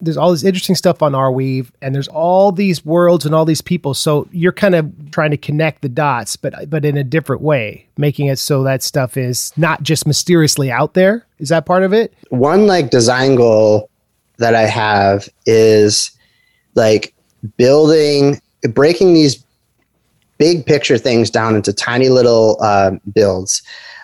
[0.00, 3.60] there's all this interesting stuff on Arweave, and there's all these worlds and all these
[3.60, 3.94] people.
[3.94, 7.86] So you're kind of trying to connect the dots, but but in a different way,
[7.96, 11.26] making it so that stuff is not just mysteriously out there.
[11.38, 12.14] Is that part of it?
[12.30, 13.90] One like design goal
[14.36, 16.12] that I have is
[16.74, 17.12] like
[17.56, 18.40] building,
[18.72, 19.44] breaking these
[20.38, 23.62] big picture things down into tiny little uh, builds.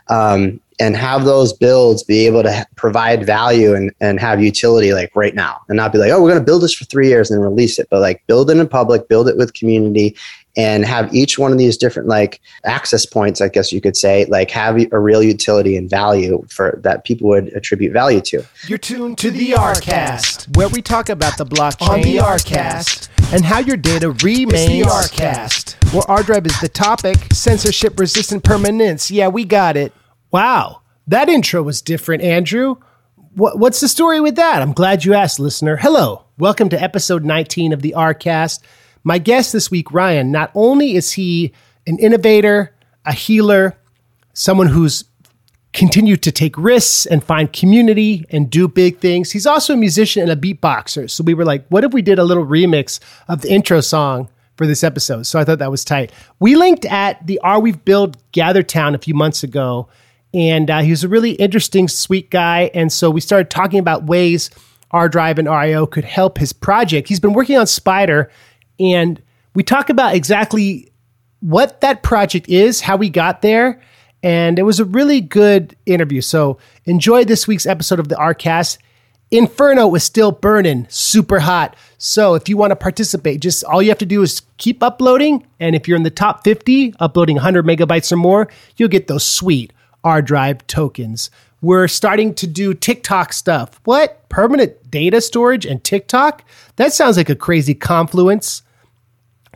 [0.08, 5.10] Um, and have those builds be able to provide value and, and have utility like
[5.14, 5.60] right now.
[5.68, 7.78] And not be like oh we're going to build this for three years and release
[7.78, 10.16] it but like build it in public build it with community
[10.56, 14.24] and have each one of these different like access points i guess you could say
[14.26, 18.42] like have a real utility and value for that people would attribute value to.
[18.66, 23.08] You're tuned to the rcast where we talk about the blockchain on the rcast.
[23.32, 24.68] and how your data remains.
[24.68, 25.92] The rcast.
[25.92, 27.16] Where ArDrive is the topic.
[27.32, 29.10] Censorship resistant permanence.
[29.10, 29.92] Yeah we got it
[30.34, 32.74] Wow, that intro was different, Andrew.
[33.36, 34.62] What, what's the story with that?
[34.62, 35.76] I'm glad you asked, listener.
[35.76, 38.58] Hello, welcome to episode 19 of the Rcast.
[39.04, 41.52] My guest this week, Ryan, not only is he
[41.86, 42.74] an innovator,
[43.06, 43.78] a healer,
[44.32, 45.04] someone who's
[45.72, 49.30] continued to take risks and find community and do big things.
[49.30, 51.08] He's also a musician and a beatboxer.
[51.08, 54.28] So we were like, what if we did a little remix of the intro song
[54.56, 55.28] for this episode?
[55.28, 56.10] So I thought that was tight.
[56.40, 59.88] We linked at the Arweave Build Gather Town a few months ago
[60.34, 62.70] and uh, he was a really interesting, sweet guy.
[62.74, 64.50] And so we started talking about ways
[64.92, 67.08] ArDrive and AR.IO could help his project.
[67.08, 68.28] He's been working on SPID3R,
[68.78, 69.22] and
[69.54, 70.92] we talk about exactly
[71.40, 73.80] what that project is, how we got there,
[74.22, 76.20] and it was a really good interview.
[76.20, 78.78] So enjoy this week's episode of the Rcast.
[79.30, 81.76] Inferno was still burning, super hot.
[81.98, 85.44] So if you want to participate, just all you have to do is keep uploading.
[85.58, 89.24] And if you're in the top 50, uploading 100 megabytes or more, you'll get those
[89.24, 89.72] sweet
[90.04, 91.30] ArDrive tokens.
[91.60, 93.80] We're starting to do TikTok stuff.
[93.84, 94.28] What?
[94.28, 96.44] Permanent data storage and TikTok?
[96.76, 98.62] That sounds like a crazy confluence.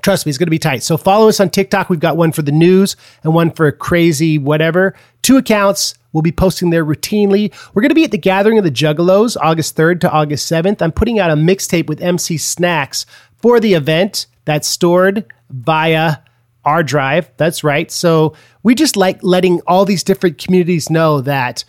[0.01, 0.83] Trust me, it's going to be tight.
[0.83, 1.91] So follow us on TikTok.
[1.91, 4.95] We've got one for the news and one for crazy whatever.
[5.23, 5.95] Two accounts.
[6.13, 7.53] We'll be posting there routinely.
[7.75, 10.81] We're going to be at the Gathering of the Juggalos August 3rd to August 7th.
[10.81, 13.05] I'm putting out a mixtape with MC Snacks
[13.37, 16.19] for the event that's stored via
[16.69, 17.29] ArDrive.
[17.39, 17.91] That's right.
[17.91, 21.65] So we just like letting all these different communities know that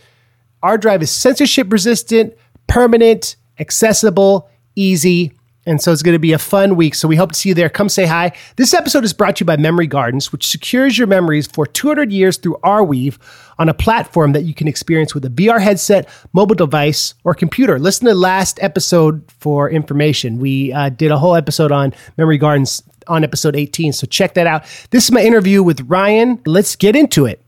[0.62, 2.34] ArDrive is censorship resistant,
[2.68, 5.32] permanent, accessible, easy.
[5.66, 6.96] And so it's going to be a fun week.
[6.96, 7.70] So we hope to see you there.
[7.70, 8.34] Come say hi.
[8.58, 12.12] This episode is brought to you by Memory Gardens, which secures your memories for 200
[12.12, 13.18] years through Arweave
[13.58, 17.78] on a platform that you can experience with a VR headset, mobile device, or computer.
[17.78, 20.40] Listen to last episode for information.
[20.40, 23.92] We uh, did a whole episode on Memory Gardens on episode 18.
[23.94, 24.64] So check that out.
[24.92, 26.42] This is my interview with Ryan.
[26.46, 27.44] Let's get into it.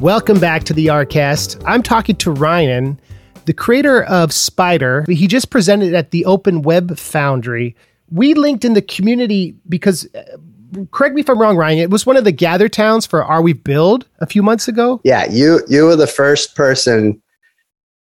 [0.00, 1.60] Welcome back to the Rcast.
[1.66, 3.00] I'm talking to Ryan,
[3.46, 5.08] the creator of SPID3R.
[5.08, 7.74] He just presented at the Open Web Foundry.
[8.10, 10.36] We linked in the community because uh,
[10.90, 11.78] correct me if I'm wrong, Ryan.
[11.78, 15.00] It was one of the gather towns for Arweave Build a few months ago.
[15.04, 17.20] Yeah, you you were the first person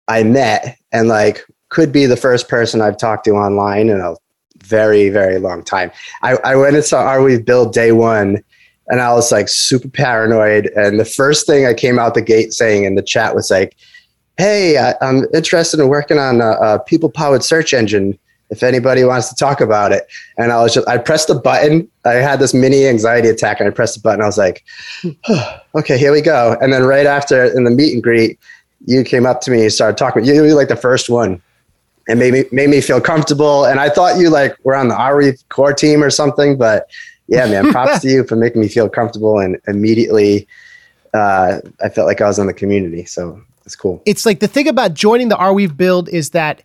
[0.09, 4.15] I met, and like could be the first person I've talked to online in a
[4.63, 5.91] very very long time.
[6.23, 8.43] I, I went and saw We Build day one,
[8.89, 10.67] and I was like super paranoid.
[10.77, 13.77] And the first thing I came out the gate saying in the chat was like,
[14.37, 18.19] "Hey, I, am interested in working on a, a people powered search engine."
[18.55, 20.07] If anybody wants to talk about it.
[20.39, 21.89] And I was just, I pressed the button.
[22.05, 24.23] I had this mini anxiety attack and I pressed the button.
[24.23, 24.65] I was like,
[25.29, 26.57] oh, okay, here we go.
[26.61, 28.39] And then right after in the meet and greet,
[28.87, 30.25] you came up to me and started talking.
[30.25, 31.43] You were like the first one
[32.09, 33.65] and made me, made me feel comfortable.
[33.65, 36.89] And I thought you like were on the Ari core team or something, but
[37.27, 40.47] yeah, man, props to you for making me feel comfortable and immediately
[41.15, 43.05] uh, I felt like I was in the community.
[43.05, 44.03] So it's cool.
[44.05, 46.63] It's like the thing about joining the Arweave build is that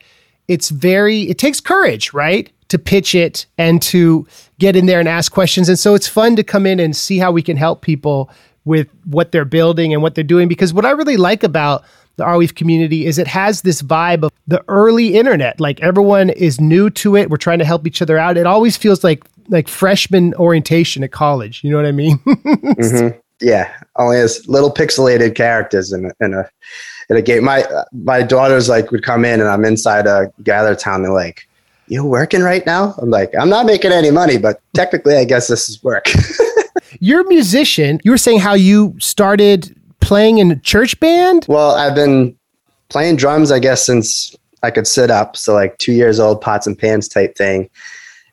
[0.50, 2.52] it's very it takes courage, right?
[2.70, 4.28] To pitch it and to
[4.58, 5.70] get in there and ask questions.
[5.70, 8.30] And so it's fun to come in and see how we can help people
[8.66, 10.48] with what they're building and what they're doing.
[10.48, 11.86] Because what I really like about
[12.18, 15.60] the Arweave community is it has this vibe of the early internet.
[15.60, 17.30] Like everyone is new to it.
[17.30, 18.36] We're trying to help each other out.
[18.36, 21.64] It always feels like like freshman orientation at college.
[21.64, 22.18] You know what I mean?
[22.28, 23.18] mm-hmm.
[23.42, 26.50] Yeah, only as little pixelated characters in a, in a
[27.10, 27.44] in a game.
[27.44, 31.04] My my daughters like would come in and I'm inside a gather town.
[31.04, 31.48] They're like,
[31.88, 35.48] "You working right now?" I'm like, "I'm not making any money, but technically, I guess
[35.48, 36.06] this is work."
[37.00, 38.00] You're a musician.
[38.04, 41.46] You were saying how you started playing in a church band.
[41.48, 42.36] Well, I've been
[42.90, 45.38] playing drums, I guess, since I could sit up.
[45.38, 47.70] So like two years old, pots and pans type thing,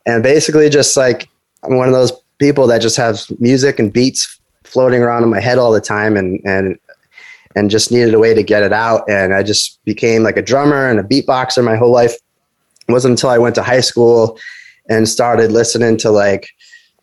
[0.07, 1.29] and basically just like
[1.63, 5.41] I'm one of those people that just have music and beats floating around in my
[5.41, 6.79] head all the time and and
[7.57, 10.43] and just needed a way to get it out and i just became like a
[10.43, 12.15] drummer and a beatboxer my whole life
[12.89, 14.39] it wasn't until i went to high school
[14.89, 16.49] and started listening to like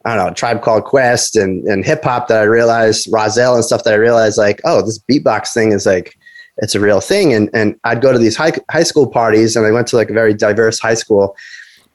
[0.06, 3.64] I don't know, Tribe Called Quest and, and hip hop that I realized, Rahzel and
[3.64, 6.18] stuff that I realized like, oh, this beatbox thing is like,
[6.58, 7.34] it's a real thing.
[7.34, 10.10] And, and I'd go to these high, high school parties and I went to like
[10.10, 11.38] a very diverse high school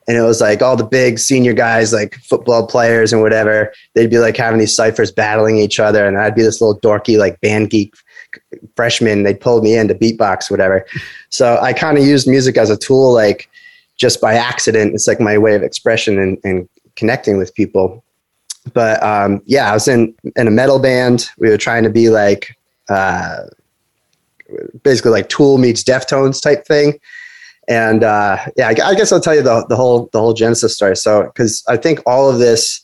[0.07, 4.09] and it was like all the big senior guys, like football players and whatever, they'd
[4.09, 6.07] be like having these ciphers battling each other.
[6.07, 7.93] And I'd be this little dorky, like band geek
[8.75, 9.23] freshman.
[9.23, 10.85] they pulled me in to beatbox, whatever.
[11.29, 13.49] So I kind of used music as a tool, like
[13.97, 14.93] just by accident.
[14.93, 18.03] It's like my way of expression and, and connecting with people.
[18.73, 21.29] But um, yeah, I was in in a metal band.
[21.37, 22.57] We were trying to be like
[22.89, 23.43] uh,
[24.83, 26.99] basically like Tool meets Deftones type thing.
[27.67, 30.75] And uh, yeah, I, I guess I'll tell you the the whole the whole genesis
[30.75, 30.95] story.
[30.95, 32.81] So because I think all of this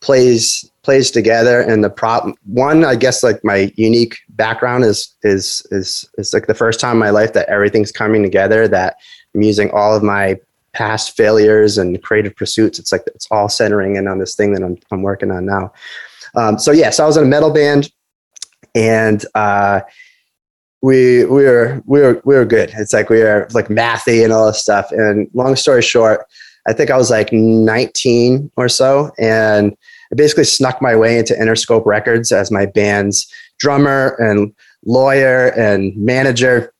[0.00, 5.66] plays plays together and the prop one i guess like my unique background is is
[5.72, 8.96] is is like the first time in my life that everything's coming together that
[9.34, 10.36] i'm using all of my
[10.76, 12.78] past failures and creative pursuits.
[12.78, 15.72] It's like it's all centering in on this thing that I'm, I'm working on now.
[16.34, 17.90] Um, so yeah, so I was in a metal band,
[18.74, 19.80] and uh,
[20.82, 22.72] we we were we were we were good.
[22.76, 24.92] It's like we were like mathy and all this stuff.
[24.92, 26.26] And long story short,
[26.68, 29.74] I think I was like 19 or so, and
[30.12, 34.54] I basically snuck my way into Interscope Records as my band's drummer and
[34.84, 36.72] lawyer and manager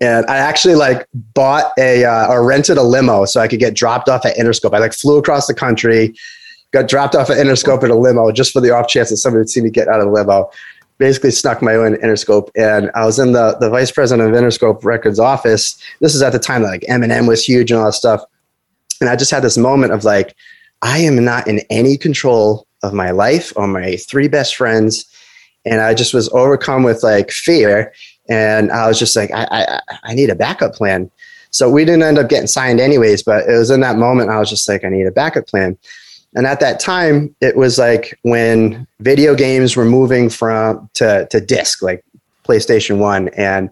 [0.00, 3.74] and I actually like bought a uh, or rented a limo so I could get
[3.74, 4.74] dropped off at Interscope.
[4.74, 6.14] I like flew across the country,
[6.70, 9.40] got dropped off at Interscope in a limo just for the off chance that somebody
[9.40, 10.50] would see me get out of the limo.
[10.98, 14.40] Basically, snuck my way in Interscope, and I was in the the vice president of
[14.40, 15.80] Interscope Records office.
[16.00, 18.22] This is at the time that like Eminem was huge and all that stuff,
[19.00, 20.36] and I just had this moment of like,
[20.82, 25.04] I am not in any control of my life or my three best friends,
[25.64, 27.92] and I just was overcome with like fear
[28.28, 31.10] and I was just like, I, I, I need a backup plan.
[31.50, 34.38] So we didn't end up getting signed anyways, but it was in that moment I
[34.38, 35.76] was just like, I need a backup plan.
[36.36, 41.40] And at that time, it was like when video games were moving from to, to
[41.40, 42.04] disc, like
[42.44, 43.68] PlayStation One, and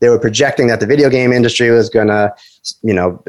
[0.00, 2.32] they were projecting that the video game industry was gonna,
[2.82, 3.22] you know,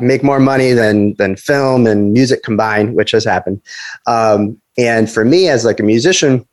[0.00, 3.60] make more money than than film and music combined, which has happened.
[4.06, 6.46] Um, and for me, as like a musician,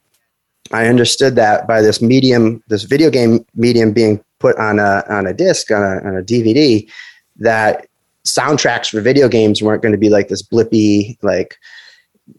[0.72, 5.28] I understood that by this medium, this video game medium being put on a on
[5.28, 6.90] a disc on a, on a DVD,
[7.38, 7.88] that
[8.26, 11.58] soundtracks for video games weren't going to be like this blippy like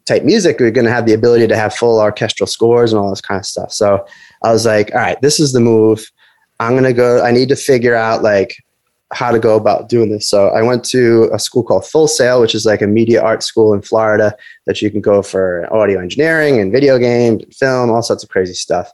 [0.04, 0.58] type music.
[0.58, 3.20] We are going to have the ability to have full orchestral scores and all this
[3.20, 3.72] kind of stuff.
[3.72, 4.04] So
[4.42, 6.10] I was like, all right, this is the move.
[6.60, 7.22] I'm going to go.
[7.22, 8.56] I need to figure out like
[9.12, 10.28] how to go about doing this.
[10.28, 13.42] So I went to a school called Full Sail, which is like a media art
[13.42, 14.34] school in Florida
[14.66, 18.30] that you can go for audio engineering and video games, and film, all sorts of
[18.30, 18.90] crazy stuff.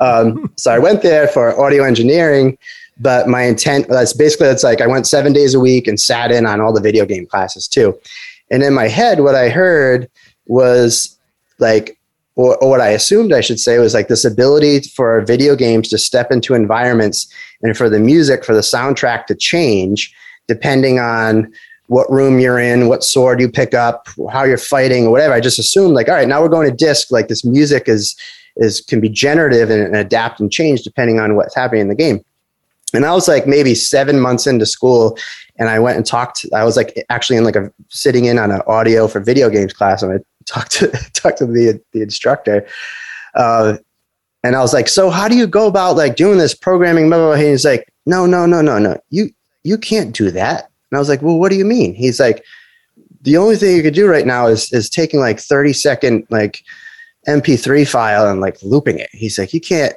[0.00, 2.58] Um, so I went there for audio engineering,
[2.98, 6.32] but my intent that's basically it's like I went seven days a week and sat
[6.32, 7.98] in on all the video game classes too.
[8.50, 10.10] And in my head, what I heard
[10.46, 11.16] was
[11.58, 11.98] like
[12.36, 15.88] or, or, what I assumed I should say was like this ability for video games
[15.88, 17.26] to step into environments
[17.62, 20.14] and for the music, for the soundtrack to change
[20.46, 21.52] depending on
[21.88, 25.34] what room you're in, what sword you pick up, how you're fighting, or whatever.
[25.34, 27.10] I just assumed like, all right, now we're going to disc.
[27.10, 28.16] Like this music is
[28.56, 31.94] is can be generative and, and adapt and change depending on what's happening in the
[31.94, 32.24] game.
[32.94, 35.18] And I was like maybe seven months into school,
[35.58, 36.46] and I went and talked.
[36.54, 39.72] I was like actually in like a sitting in on an audio for video games
[39.72, 42.66] class, and I talked to talked to the the instructor.
[43.34, 43.78] Uh,
[44.42, 47.08] and I was like, so how do you go about like doing this programming?
[47.08, 47.36] Blah, blah, blah.
[47.36, 48.96] He's like, no, no, no, no, no.
[49.10, 49.30] You
[49.64, 50.70] you can't do that.
[50.90, 51.94] And I was like, well, what do you mean?
[51.94, 52.44] He's like,
[53.22, 56.62] the only thing you could do right now is is taking like 30 second like
[57.26, 59.10] MP3 file and like looping it.
[59.12, 59.94] He's like, you can't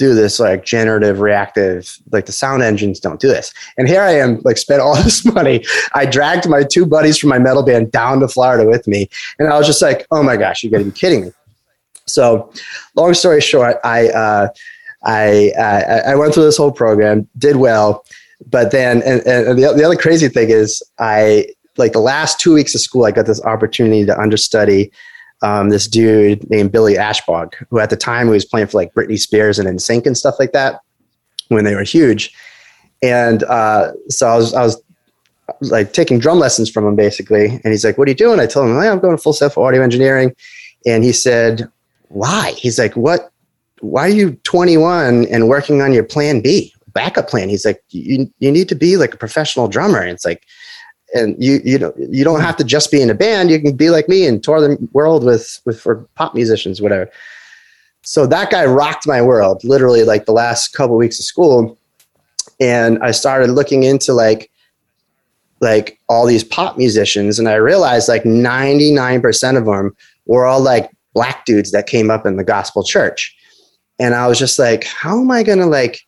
[0.00, 3.52] do this like generative reactive like the sound engines don't do this.
[3.76, 5.62] And here i am like spent all this money.
[5.94, 9.46] I dragged my two buddies from my metal band down to florida with me and
[9.48, 11.32] i was just like oh my gosh you gotta be kidding me.
[12.06, 12.50] So
[12.96, 14.48] long story short i uh,
[15.02, 18.04] I, uh, I went through this whole program did well
[18.46, 22.54] but then and, and the, the other crazy thing is i like the last two
[22.54, 24.90] weeks of school i got this opportunity to understudy
[25.42, 29.18] um, this dude named Billy Ashbaugh, who at the time was playing for like Britney
[29.18, 30.80] Spears and NSYNC and stuff like that
[31.48, 32.34] when they were huge.
[33.02, 34.82] And uh, so I was, I was
[35.62, 37.46] like taking drum lessons from him basically.
[37.46, 38.40] And he's like, What are you doing?
[38.40, 40.34] I told him, hey, I'm going Full Sail for audio engineering.
[40.86, 41.70] And he said,
[42.08, 42.52] Why?
[42.52, 43.32] He's like, What?
[43.80, 47.48] Why are you 21 and working on your plan B, backup plan?
[47.48, 50.00] He's like, You, you need to be like a professional drummer.
[50.00, 50.44] And it's like,
[51.14, 53.50] and you you know you don't have to just be in a band.
[53.50, 57.10] You can be like me and tour the world with with for pop musicians, whatever.
[58.02, 61.78] So that guy rocked my world, literally like the last couple of weeks of school,
[62.58, 64.50] and I started looking into like
[65.60, 69.94] like all these pop musicians, and I realized like ninety nine percent of them
[70.26, 73.36] were all like black dudes that came up in the gospel church,
[73.98, 76.00] and I was just like, how am I gonna like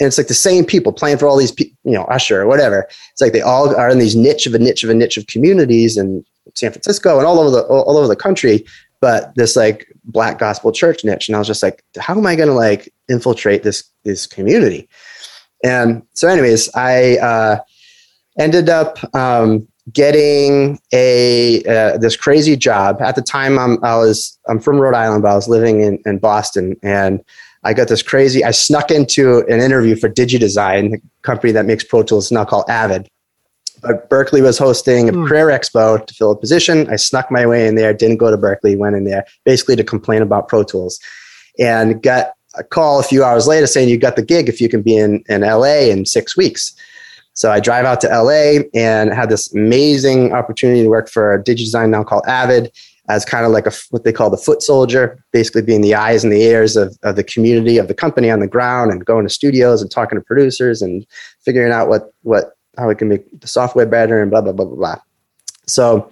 [0.00, 2.88] and it's like the same people playing for all these you know, Usher or whatever.
[3.12, 5.26] It's like they all are in these niche of a niche of a niche of
[5.26, 8.64] communities in San Francisco and all over the all, over the country.
[9.02, 12.34] But this like black gospel church niche, and I was just like, how am I
[12.34, 14.88] going to like infiltrate this this community?
[15.62, 17.58] And so, anyways, I uh,
[18.38, 23.02] ended up um, getting a uh, this crazy job.
[23.02, 25.98] At the time, I'm I was I'm from Rhode Island, but I was living in
[26.06, 27.22] in Boston, and
[27.62, 28.44] I got this crazy.
[28.44, 32.64] I snuck into an interview for DigiDesign, the company that makes Pro Tools now called
[32.68, 33.08] Avid.
[33.82, 35.26] But Berklee was hosting a mm.
[35.26, 36.88] Prayer Expo to fill a position.
[36.90, 39.84] I snuck my way in there, didn't go to Berklee, went in there basically to
[39.84, 41.00] complain about Pro Tools
[41.58, 44.68] and got a call a few hours later saying you got the gig if you
[44.68, 46.74] can be in, in LA in six weeks.
[47.34, 51.42] So I drive out to LA and had this amazing opportunity to work for a
[51.42, 52.72] DigiDesign now called Avid
[53.10, 56.24] as kind of like a what they call the foot soldier, basically being the eyes
[56.24, 59.26] and the ears of, of the community of the company on the ground and going
[59.26, 61.06] to studios and talking to producers and
[61.44, 64.64] figuring out what what how we can make the software better and blah blah blah
[64.64, 64.96] blah blah.
[65.66, 66.10] So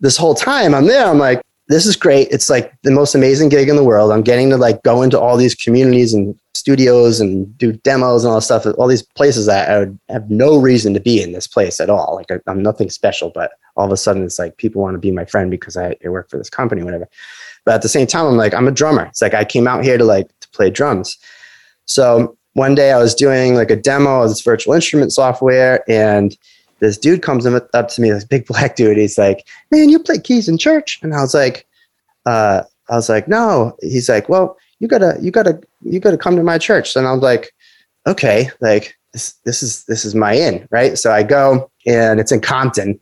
[0.00, 2.26] this whole time I'm there, I'm like, this is great.
[2.32, 4.10] It's like the most amazing gig in the world.
[4.10, 8.30] I'm getting to like go into all these communities and studios and do demos and
[8.30, 8.66] all this stuff.
[8.76, 11.88] All these places that I would have no reason to be in this place at
[11.88, 12.16] all.
[12.16, 14.98] Like I, am nothing special, but all of a sudden it's like people want to
[14.98, 17.08] be my friend because I, I work for this company, whatever.
[17.64, 19.04] But at the same time, I'm like, I'm a drummer.
[19.04, 21.18] It's like I came out here to like to play drums.
[21.84, 26.36] So one day I was doing like a demo of this virtual instrument software and
[26.80, 28.96] this dude comes up to me, this big black dude.
[28.96, 30.98] He's like, man, you play keys in church?
[31.02, 31.66] And I was like,
[32.26, 33.76] uh, I was like, no.
[33.80, 36.96] He's like, well, you gotta, you gotta, you gotta come to my church.
[36.96, 37.52] And I was like,
[38.06, 40.98] okay, like this, this is, this is my in, right?
[40.98, 42.98] So I go and it's in Compton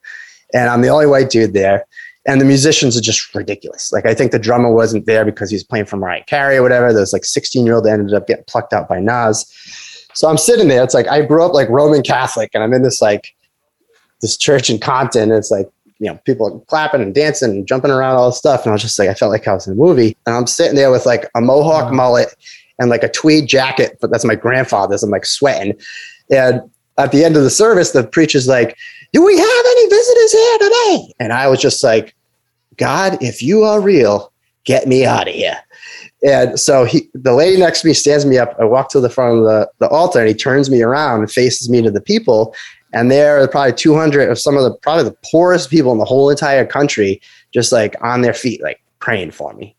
[0.52, 1.86] and I'm the only white dude there.
[2.26, 3.90] And the musicians are just ridiculous.
[3.90, 6.62] Like I think the drummer wasn't there because he was playing for Mariah Carey or
[6.62, 6.92] whatever.
[6.92, 9.46] There's like 16 year old that ended up getting plucked out by Nas.
[10.14, 10.82] So I'm sitting there.
[10.82, 13.34] It's like I grew up like Roman Catholic, and I'm in this like
[14.20, 15.30] this church in Compton.
[15.30, 15.70] it's like
[16.00, 18.82] you know people clapping and dancing and jumping around all this stuff, and I was
[18.82, 20.16] just like I felt like I was in a movie.
[20.26, 22.34] And I'm sitting there with like a mohawk mullet
[22.78, 25.02] and like a tweed jacket, but that's my grandfather's.
[25.02, 25.78] I'm like sweating,
[26.30, 26.62] and
[26.98, 28.76] at the end of the service, the preacher's like,
[29.12, 31.14] Do we have any visitors here today?
[31.20, 32.14] And I was just like,
[32.76, 34.32] God, if you are real,
[34.64, 35.58] get me out of here.
[36.24, 38.56] And so he, the lady next to me stands me up.
[38.58, 41.30] I walk to the front of the, the altar and he turns me around and
[41.30, 42.54] faces me to the people.
[42.92, 46.04] And there are probably 200 of some of the probably the poorest people in the
[46.04, 47.20] whole entire country,
[47.52, 49.76] just like on their feet, like praying for me.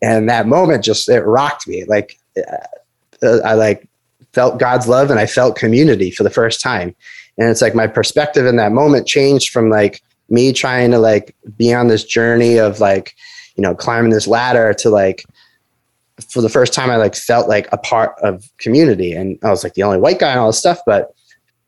[0.00, 1.84] And that moment just, it rocked me.
[1.84, 3.88] Like, uh, I like
[4.32, 6.94] felt God's love and I felt community for the first time.
[7.38, 11.34] And it's like my perspective in that moment changed from like me trying to like
[11.56, 13.14] be on this journey of like,
[13.56, 15.24] you know, climbing this ladder to like,
[16.28, 19.12] for the first time, I like felt like a part of community.
[19.12, 21.13] And I was like the only white guy and all this stuff, but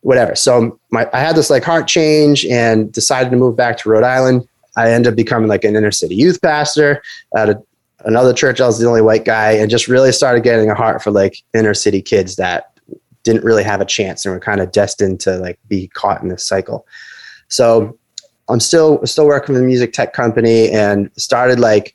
[0.07, 0.37] whatever.
[0.37, 4.05] So my, I had this like heart change and decided to move back to Rhode
[4.05, 4.47] Island.
[4.77, 7.03] I ended up becoming like an inner city youth pastor
[7.37, 7.61] at a
[8.05, 8.61] another church.
[8.61, 11.43] I was the only white guy, and just really started getting a heart for like
[11.55, 12.79] inner city kids that
[13.25, 16.29] didn't really have a chance and were kind of destined to like be caught in
[16.29, 16.87] this cycle.
[17.49, 17.99] So
[18.49, 21.95] I'm still still working with a music tech company and started like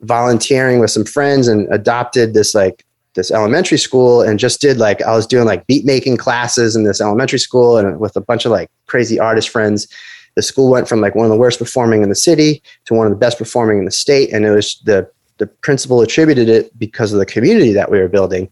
[0.00, 5.02] volunteering with some friends and adopted this like this elementary school and just did like
[5.02, 8.44] I was doing like beat making classes in this elementary school and with a bunch
[8.44, 9.88] of like crazy artist friends.
[10.36, 13.06] The school went from like one of the worst performing in the city to one
[13.06, 16.78] of the best performing in the state, and it was the the principal attributed it
[16.78, 18.48] because of the community that we were building.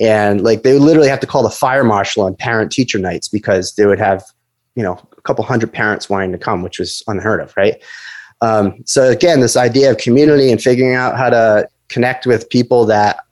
[0.00, 3.28] And like they would literally have to call the fire marshal on parent teacher nights
[3.28, 4.24] because they would have,
[4.74, 7.80] you know, a couple hundred parents wanting to come, which was unheard of, right?
[8.40, 12.84] Um, so again, this idea of community and figuring out how to connect with people
[12.86, 13.23] that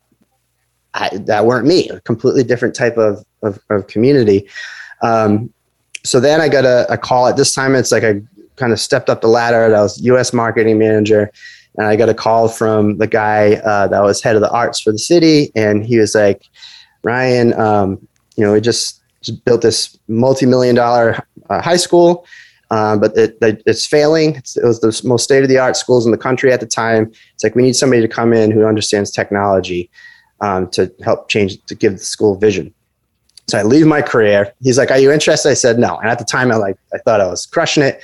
[0.95, 4.49] I, that weren't me, a completely different type of of, of community.
[5.03, 5.53] Um,
[6.05, 7.27] so then I got a, a, call.
[7.27, 8.21] At this time, it's like I
[8.57, 9.75] kind of stepped up the ladder.
[9.75, 10.33] I was U.S.
[10.33, 11.31] marketing manager,
[11.77, 14.81] and I got a call from the guy uh, that was head of the arts
[14.81, 16.45] for the city, and he was like,
[17.03, 18.07] "Ryan, um,
[18.37, 19.01] you know, we just,
[19.45, 22.27] built this multi-million dollar uh, high school,
[22.73, 24.35] um, but it, it, it's failing.
[24.35, 27.13] It's, it was the most state-of-the-art schools in the country at the time.
[27.33, 29.89] It's like we need somebody to come in who understands technology
[30.43, 32.75] um, to help change to give the school vision."
[33.49, 34.53] So I leave my career.
[34.63, 35.97] He's like, "Are you interested?" I said no.
[35.97, 38.03] And at the time, I like I thought I was crushing it,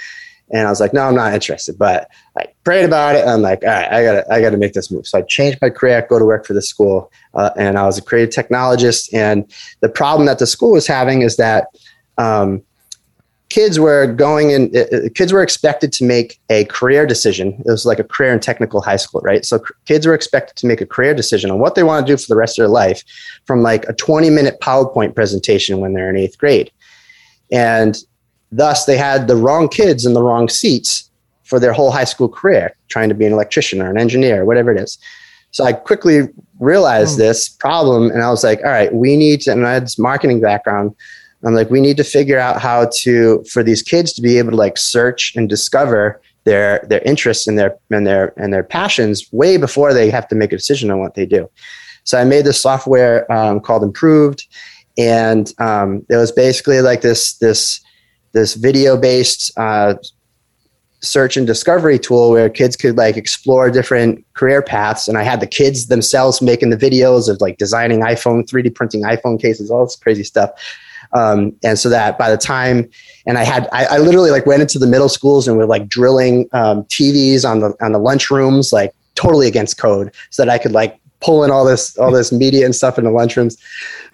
[0.51, 3.27] and I was like, "No, I'm not interested." But I prayed about it.
[3.27, 5.71] I'm like, "All right, I gotta I gotta make this move." So I changed my
[5.71, 9.13] career, go to work for the school, uh, and I was a creative technologist.
[9.13, 9.45] And
[9.81, 11.69] the problem that the school was having is that
[12.19, 12.63] um,
[13.51, 17.55] kids were going in uh, uh, kids were expected to make a career decision.
[17.65, 19.45] It was like a career and technical high school right?
[19.45, 22.17] So kids were expected to make a career decision on what they want to do
[22.17, 23.03] for the rest of their life
[23.47, 26.71] from like a 20 minute powerpoint presentation when they're in eighth grade.
[27.51, 27.97] And
[28.53, 31.11] thus they had the wrong kids in the wrong seats
[31.45, 34.45] for their whole high school career trying to be an electrician or an engineer or
[34.45, 34.99] whatever it is.
[35.51, 36.29] So i quickly
[36.61, 37.19] realized mm.
[37.19, 39.99] this problem and i was like all right we need to and i had this
[39.99, 40.95] marketing background
[41.45, 44.51] I'm like, we need to figure out how to for these kids to be able
[44.51, 49.27] to like search and discover their their interests and their and their and their passions
[49.33, 51.49] way before they have to make a decision on what they do.
[52.05, 54.47] So I made this software um, called Improved,
[54.97, 57.81] and um, it was basically like this this
[58.33, 59.95] this video based uh,
[61.01, 65.41] search and discovery tool where kids could like explore different career paths and i had
[65.41, 69.85] the kids themselves making the videos of like designing iphone 3d printing iphone cases all
[69.85, 70.51] this crazy stuff
[71.13, 72.89] um, and so that by the time,
[73.27, 75.89] and I had, I, I, literally like went into the middle schools and were like
[75.89, 80.59] drilling um, TVs on the on the lunchrooms, like totally against code, so that I
[80.59, 83.59] could like pull in all this all this media and stuff in the lunchrooms.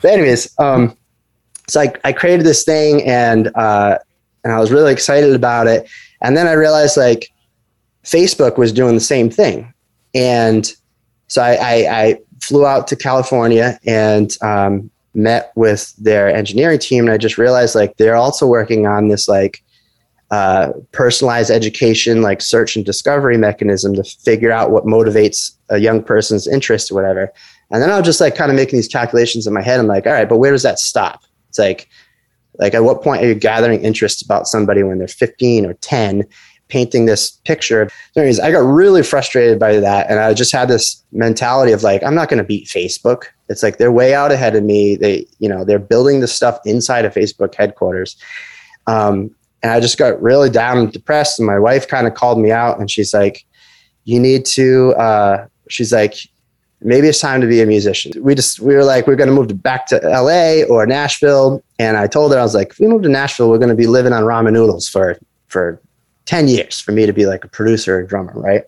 [0.03, 0.97] But anyways, um,
[1.69, 3.99] so I, I created this thing and uh,
[4.45, 5.89] and I was really excited about it.
[6.23, 7.31] And then I realized like
[8.05, 9.73] Facebook was doing the same thing,
[10.15, 10.73] and
[11.27, 17.04] so I, I, I flew out to California and um, met with their engineering team
[17.04, 19.62] and I just realized like they're also working on this like
[20.30, 26.02] uh, personalized education, like search and discovery mechanism to figure out what motivates a young
[26.02, 27.33] person's interest or whatever.
[27.71, 29.78] And then I was just like kind of making these calculations in my head.
[29.78, 31.23] I'm like, all right, but where does that stop?
[31.49, 31.88] It's like,
[32.59, 36.25] like at what point are you gathering interest about somebody when they're 15 or 10
[36.68, 37.88] painting this picture.
[38.16, 40.11] anyways, I got really frustrated by that.
[40.11, 43.26] And I just had this mentality of like, I'm not going to beat Facebook.
[43.49, 44.97] It's like they're way out ahead of me.
[44.97, 48.17] They, you know, they're building the stuff inside of Facebook headquarters.
[48.87, 51.39] Um, and I just got really down and depressed.
[51.39, 53.45] And my wife kind of called me out and she's like,
[54.04, 56.15] you need to, uh, she's like,
[56.80, 58.13] maybe it's time to be a musician.
[58.23, 61.65] We just, we were like, we're going to move back to LA or Nashville.
[61.78, 63.75] And I told her, I was like, if we move to Nashville, we're going to
[63.75, 65.80] be living on ramen noodles for, for
[66.26, 68.65] 10 years for me to be like a producer or drummer, right?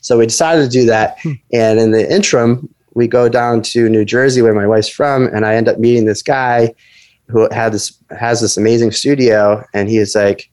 [0.00, 1.20] So we decided to do that.
[1.20, 1.32] Hmm.
[1.52, 5.44] And in the interim, we go down to New Jersey where my wife's from, and
[5.44, 6.74] I end up meeting this guy
[7.28, 10.50] who had this has this amazing studio, and he is like,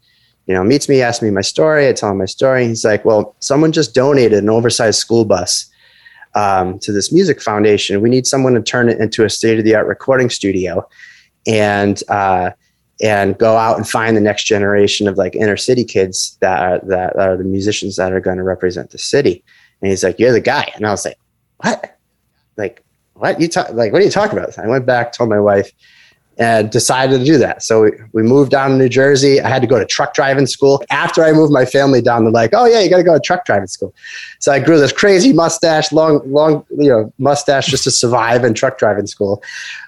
[0.48, 2.68] you know, meets me, asks me my story, I tell him my story.
[2.68, 5.70] He's like, Well, someone just donated an oversized school bus
[6.36, 8.02] um, to this music foundation.
[8.02, 10.88] We need someone to turn it into a state of the art recording studio.
[11.48, 12.52] And uh,
[13.02, 16.80] and go out and find the next generation of like inner city kids that are
[16.88, 19.44] that are the musicians that are going to represent the city.
[19.82, 21.18] And he's like, "You're the guy," and I was like,
[21.58, 21.91] "What?
[22.62, 22.84] Like,
[23.16, 23.72] what you talk?
[23.72, 25.72] Like, what are you talking about?" I went back, told my wife,
[26.38, 27.64] and decided to do that.
[27.64, 29.42] So we, we moved down to New Jersey.
[29.42, 30.84] I had to go to truck driving school.
[30.90, 33.20] After I moved my family down, they're like, "Oh yeah, you got to go to
[33.20, 33.94] truck driving school."
[34.40, 38.54] So I grew this crazy mustache, long long you know mustache just to survive in
[38.54, 39.44] truck driving school.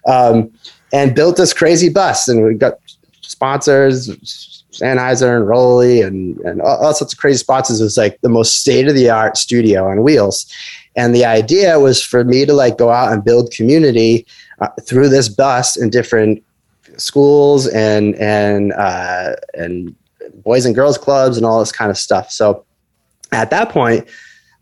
[0.07, 0.51] Um,
[0.91, 2.73] and built this crazy bus, and we got
[3.21, 7.81] sponsors, Sennheiser and ROLI, and, and all, all sorts of crazy sponsors.
[7.81, 10.51] It was like the most state of the art studio on wheels.
[10.95, 14.25] And the idea was for me to like go out and build community
[14.61, 16.43] uh, through this bus in different
[16.97, 19.95] schools and, and, uh, and
[20.43, 22.31] boys and girls clubs and all this kind of stuff.
[22.31, 22.65] So
[23.31, 24.07] at that point,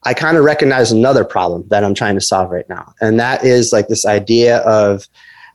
[0.04, 2.94] I kind of recognized another problem that I'm trying to solve right now.
[3.02, 5.08] And that is like this idea of,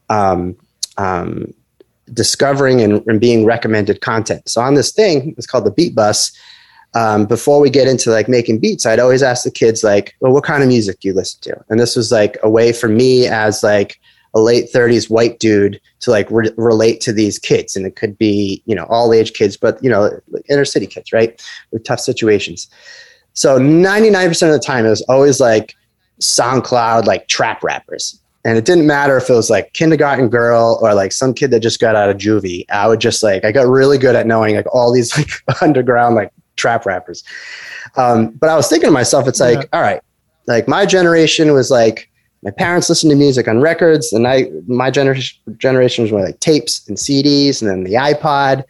[0.08, 0.56] um,
[0.98, 1.52] um,
[2.12, 4.48] discovering and, and, being recommended content.
[4.48, 6.30] So on this thing, it's called the Beat Bus.
[6.96, 10.32] Um, before we get into like making beats, I'd always ask the kids like, "Well,
[10.32, 12.88] what kind of music do you listen to?" And this was like a way for
[12.88, 14.00] me as like
[14.34, 18.16] a late 30s white dude to like re- relate to these kids, and it could
[18.16, 20.10] be you know all age kids, but you know
[20.48, 21.38] inner city kids, right,
[21.70, 22.66] with tough situations.
[23.34, 25.74] So 99% of the time, it was always like
[26.22, 30.94] SoundCloud like trap rappers and it didn't matter if it was like kindergarten girl or
[30.94, 32.64] like some kid that just got out of juvie.
[32.70, 35.16] I would just like I got really good at knowing like all these
[35.48, 37.22] like underground like trap rappers.
[37.96, 39.68] Um, but I was thinking to myself, it's like, yeah.
[39.72, 40.00] all right,
[40.46, 42.10] like my generation was like
[42.42, 46.40] my parents listened to music on records, and I my generation generation was more like
[46.40, 48.64] tapes and CDs, and then the iPod.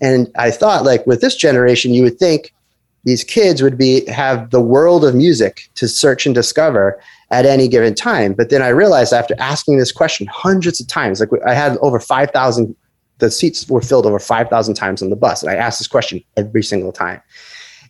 [0.00, 2.54] And I thought like with this generation, you would think
[3.04, 7.68] these kids would be have the world of music to search and discover at any
[7.68, 8.32] given time.
[8.32, 12.00] But then I realized after asking this question hundreds of times, like I had over
[12.00, 12.74] 5,000,
[13.20, 15.42] the seats were filled over 5,000 times on the bus.
[15.42, 17.20] And I asked this question every single time.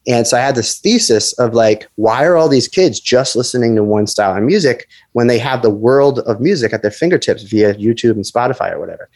[0.06, 3.76] And so I had this thesis of like, why are all these kids just listening
[3.76, 7.42] to one style of music when they have the world of music at their fingertips
[7.42, 9.10] via YouTube and Spotify or whatever?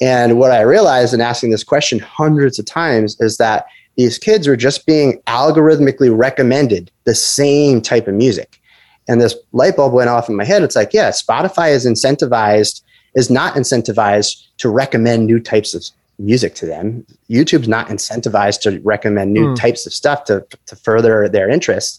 [0.00, 4.46] And what I realized in asking this question hundreds of times is that these kids
[4.46, 8.60] were just being algorithmically recommended the same type of music.
[9.08, 10.62] And this light bulb went off in my head.
[10.62, 12.82] It's like, yeah, Spotify is incentivized,
[13.18, 15.84] is not incentivized to recommend new types of
[16.20, 17.04] music to them.
[17.28, 19.56] YouTube's not incentivized to recommend new mm.
[19.56, 21.98] types of stuff to, to further their interests.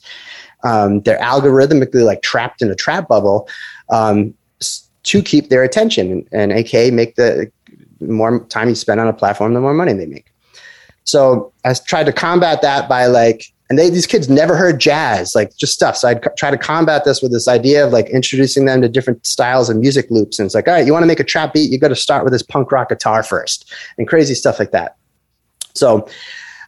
[0.64, 3.50] Um, they're algorithmically like trapped in a trap bubble
[3.90, 4.34] um,
[5.04, 7.52] to keep their attention and, and aka make the
[8.00, 10.32] more time you spend on a platform, the more money they make.
[11.04, 15.36] So I tried to combat that by like and they these kids never heard jazz
[15.36, 15.96] like just stuff.
[15.96, 19.26] So i'd try to combat this with this idea of like introducing them to different
[19.26, 20.40] styles of music loops.
[20.40, 21.72] And it's like all right you want to make a trap beat?
[21.72, 24.98] You got to start with this punk rock guitar first and crazy stuff like that.
[25.74, 26.08] So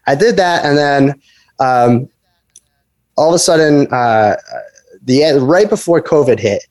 [0.08, 1.22] i did that and then
[1.60, 2.10] um,
[3.18, 4.36] all of a sudden uh,
[5.04, 6.66] the right before covid hit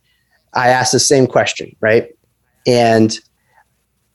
[0.55, 2.09] i asked the same question right?
[2.67, 3.19] And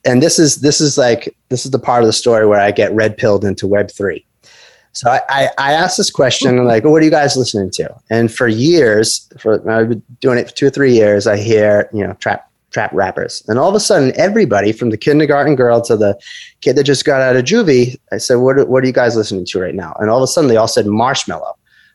[0.06, 2.72] and this is this is like this is the part of the story where i
[2.72, 4.24] get red pilled into web 3
[4.96, 7.94] so I, I, asked this question, like, what are you guys listening to?
[8.10, 11.90] And for years, for I've been doing it for two or three years, I hear,
[11.94, 13.44] you know, trap trap rappers.
[13.48, 16.18] And all of a sudden, everybody from the kindergarten girl to the
[16.62, 19.46] kid that just got out of juvie, I said, what, what are you guys listening
[19.48, 19.94] to right now?
[20.00, 21.54] And all of a sudden, they all said Marshmello.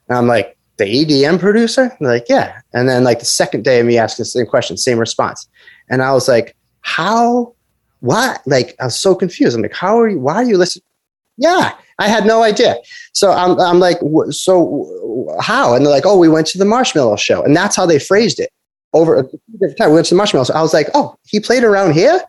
[0.08, 1.96] And I'm like, the EDM producer?
[2.00, 2.60] Like, yeah.
[2.72, 5.48] And then like the second day of me asking the same question, same response.
[5.88, 7.54] And I was like, how,
[8.00, 8.40] what?
[8.46, 9.54] Like, I was so confused.
[9.54, 10.84] I'm like, how are you, why are you listening?
[11.36, 11.72] Yeah.
[12.00, 12.76] I had no idea.
[13.12, 13.98] So I'm, I'm like,
[14.30, 15.74] so how?
[15.74, 17.42] And they're like, oh, we went to the Marshmello show.
[17.42, 18.50] And that's how they phrased it
[18.94, 19.90] over a different time.
[19.90, 20.46] We went to the Marshmello.
[20.46, 22.20] So I was like, oh, he played around here?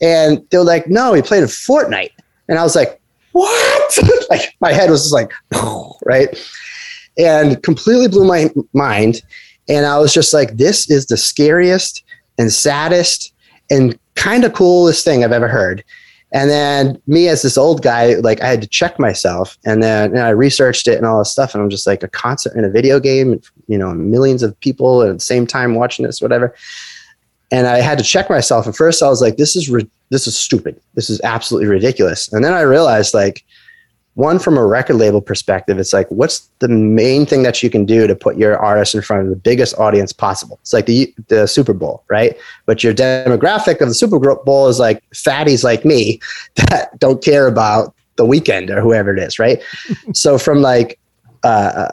[0.00, 2.12] And they're like, no, he played in Fortnite.
[2.48, 3.00] And I was like,
[3.32, 3.98] what?
[4.30, 5.32] like my head was just like,
[6.04, 6.38] right?
[7.16, 9.22] And completely blew my mind.
[9.68, 12.04] And I was just like, this is the scariest
[12.38, 13.32] and saddest
[13.70, 15.82] and kind of coolest thing I've ever heard.
[16.32, 20.10] And then me as this old guy, like I had to check myself and then
[20.10, 21.54] and I researched it and all this stuff.
[21.54, 25.02] And I'm just like a concert in a video game, you know, millions of people
[25.02, 26.54] at the same time watching this, whatever.
[27.50, 28.66] And I had to check myself.
[28.66, 30.78] And first I was like, this is, re- this is stupid.
[30.94, 32.30] This is absolutely ridiculous.
[32.30, 33.42] And then I realized like,
[34.18, 37.86] one from a record label perspective it's like what's the main thing that you can
[37.86, 40.58] do to put your artist in front of the biggest audience possible?
[40.62, 42.36] It's like the the super bowl right?
[42.66, 46.20] But your demographic of the super bowl is like fatties like me
[46.56, 49.62] that don't care about the Weeknd or whoever it is right?
[50.14, 50.98] So from like
[51.44, 51.88] uh,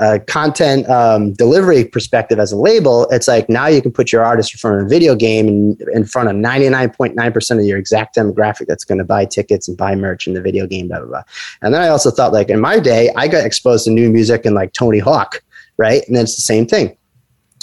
[0.00, 4.12] a, a, content um, delivery perspective as a label, it's like now you can put
[4.12, 8.16] your artist in front of a video game in front of 99.9% of your exact
[8.16, 11.08] demographic that's going to buy tickets and buy merch in the video game, blah, blah,
[11.08, 11.22] blah.
[11.62, 14.46] And then I also thought, like, in my day, I got exposed to new music
[14.46, 15.42] and like Tony Hawk,
[15.76, 16.06] right?
[16.06, 16.96] And then it's the same thing.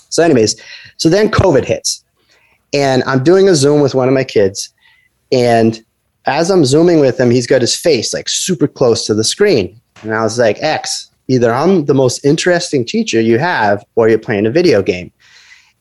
[0.10, 0.62] So, anyways,
[0.98, 2.04] so then COVID hits.
[2.74, 4.74] And I'm doing a Zoom with one of my kids.
[5.32, 5.84] And
[6.26, 9.80] as I'm zooming with him, he's got his face like super close to the screen.
[10.02, 14.20] And I was like, X, either I'm the most interesting teacher you have or you're
[14.20, 15.12] playing a video game.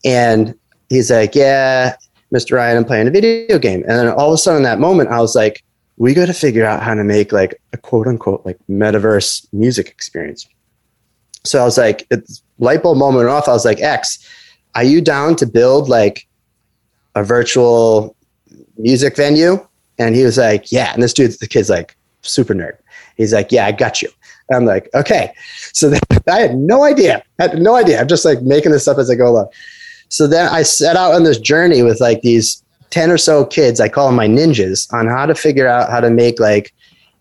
[0.05, 0.55] And
[0.89, 1.97] he's like, Yeah,
[2.33, 2.57] Mr.
[2.57, 3.83] Ryan, I'm playing a video game.
[3.89, 5.65] And then all of a sudden, that moment, I was like,
[5.97, 9.89] We got to figure out how to make like a quote unquote like metaverse music
[9.89, 10.49] experience.
[11.45, 13.49] So I was like, it's light bulb moment off.
[13.49, 14.25] I was like, X,
[14.75, 16.29] are you down to build like
[17.17, 18.15] a virtual
[18.77, 19.67] music venue?
[19.99, 20.93] And he was like, Yeah.
[20.93, 22.77] And this dude, the kid's like super nerd.
[23.17, 24.11] He's like, Yeah, I got you.
[24.53, 25.33] I'm like, okay.
[25.73, 27.23] So then, I had no idea.
[27.39, 28.01] I had no idea.
[28.01, 29.49] I'm just like making this up as I go along.
[30.09, 33.81] So then I set out on this journey with like these 10 or so kids,
[33.81, 36.75] I call them my ninjas, on how to figure out how to make like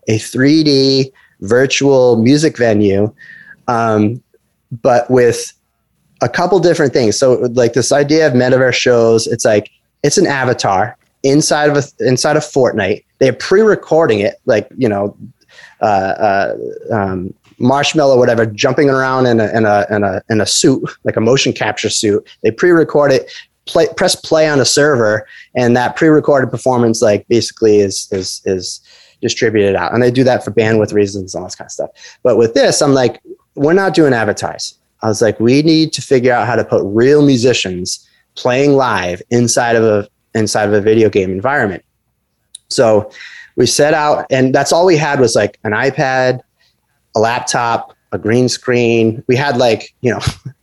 [0.08, 3.12] a 3D virtual music venue,
[3.68, 4.22] um,
[4.82, 5.52] but with
[6.20, 7.18] a couple different things.
[7.18, 9.70] So like this idea of metaverse shows, it's like
[10.02, 13.04] it's an avatar inside of a, inside of Fortnite.
[13.18, 15.16] They're pre-recording it, like you know,
[15.80, 16.54] uh, uh,
[16.92, 21.16] um, Marshmello, whatever, jumping around in a, in a, in a, in a suit, like
[21.16, 22.26] a motion capture suit.
[22.42, 23.30] They pre-record it,
[23.66, 28.80] play, press play on a server, and that pre-recorded performance, like basically is, is, is
[29.20, 29.92] distributed out.
[29.92, 31.90] And they do that for bandwidth reasons and all this kind of stuff.
[32.22, 33.20] But with this, I'm like,
[33.56, 34.74] we're not doing advertise.
[35.02, 39.20] I was like, we need to figure out how to put real musicians playing live
[39.30, 41.84] inside of a inside of a video game environment.
[42.68, 43.10] So
[43.56, 46.40] we set out and that's all we had was like an ipad
[47.16, 50.20] a laptop a green screen we had like you know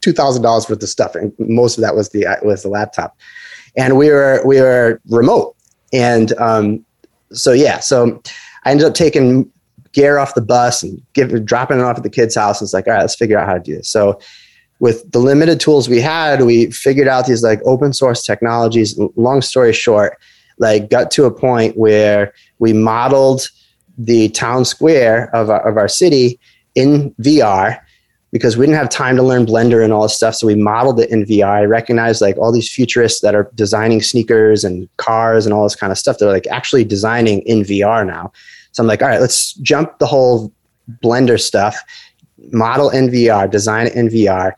[0.00, 3.16] two thousand dollars worth of stuff, and most of that was the was the laptop.
[3.76, 5.54] And we were we were remote,
[5.92, 6.84] and um,
[7.32, 8.20] so yeah, so
[8.64, 9.50] I ended up taking
[9.92, 12.62] gear off the bus and give, dropping it off at the kid's house.
[12.62, 13.88] It's like, all right, let's figure out how to do this.
[13.88, 14.20] So
[14.78, 18.98] with the limited tools we had, we figured out these like open source technologies.
[19.16, 20.16] Long story short,
[20.60, 23.48] like got to a point where we modeled
[23.98, 26.38] the town square of our, of our city
[26.74, 27.80] in VR
[28.32, 30.36] because we didn't have time to learn Blender and all this stuff.
[30.36, 31.46] So we modeled it in VR.
[31.46, 35.74] I recognized like all these futurists that are designing sneakers and cars and all this
[35.74, 36.18] kind of stuff.
[36.18, 38.32] They're like actually designing in VR now.
[38.72, 40.52] So I'm like, all right, let's jump the whole
[41.02, 41.76] Blender stuff,
[42.52, 44.52] model in VR, design it in VR.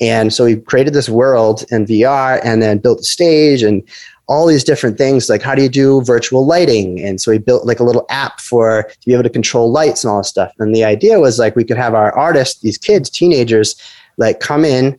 [0.00, 3.88] And so we created this world in VR and then built the stage and
[4.28, 7.00] all these different things like how do you do virtual lighting?
[7.00, 10.04] And so we built like a little app for to be able to control lights
[10.04, 10.52] and all this stuff.
[10.58, 13.74] And the idea was like we could have our artists these kids teenagers
[14.18, 14.98] like come in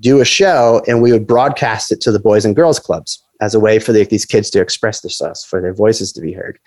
[0.00, 3.54] do a show and we would broadcast it to the boys and girls clubs as
[3.54, 6.58] a way for the, these kids to express themselves for their voices to be heard.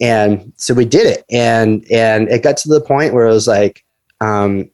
[0.00, 1.24] And so we did it.
[1.30, 3.84] And and it got to the point where it was like
[4.20, 4.70] um,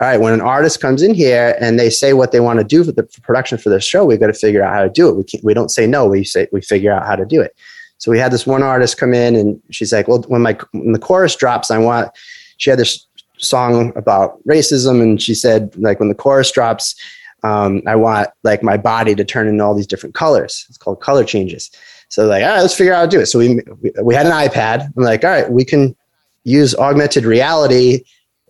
[0.00, 2.64] all right, when an artist comes in here and they say what they want to
[2.64, 5.08] do for the production for their show, we've got to figure out how to do
[5.08, 5.16] it.
[5.16, 6.06] We can't, we don't say no.
[6.06, 7.56] We say we figure out how to do it.
[7.98, 10.92] So we had this one artist come in and she's like, well, when my when
[10.92, 12.10] the chorus drops, I want.
[12.58, 13.06] She had this
[13.38, 16.94] song about racism, and she said like when the chorus drops,
[17.42, 20.64] um, I want like my body to turn into all these different colors.
[20.68, 21.70] It's called color changes.
[22.08, 23.26] So like, all right, let's figure out how to do it.
[23.26, 23.60] So we
[24.02, 24.92] we had an iPad.
[24.96, 25.96] I'm like, all right, we can
[26.44, 28.04] use augmented reality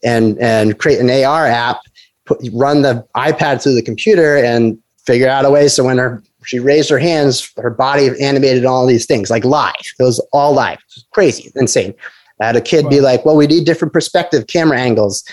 [0.05, 1.81] and and create an AR app,
[2.25, 6.23] put, run the iPad through the computer, and figure out a way so when her
[6.45, 9.75] she raised her hands, her body animated all these things like live.
[9.99, 10.79] It was all live.
[10.79, 11.95] It was crazy, insane.
[12.41, 12.91] I had a kid wow.
[12.91, 15.25] be like, "Well, we need different perspective camera angles."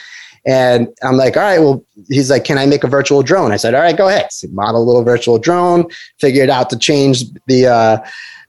[0.46, 3.52] And I'm like, all right, well, he's like, can I make a virtual drone?
[3.52, 4.32] I said, all right, go ahead.
[4.32, 7.98] So model a little virtual drone, figured out to change the, uh,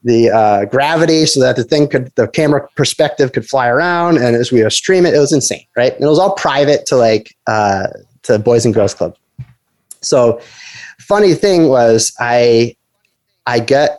[0.06, 4.16] the uh, gravity so that the thing could the camera perspective could fly around.
[4.18, 5.92] And as we were stream it it was insane right?
[5.92, 7.88] And it was all private to like uh,
[8.22, 9.16] to boys and girls club.
[10.00, 10.40] So
[11.06, 12.74] funny thing was i
[13.46, 13.90] i got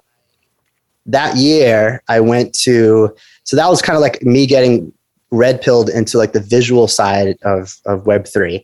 [1.06, 4.92] that year i went to so that was kind of like me getting
[5.32, 8.64] red pilled into like the visual side of of web3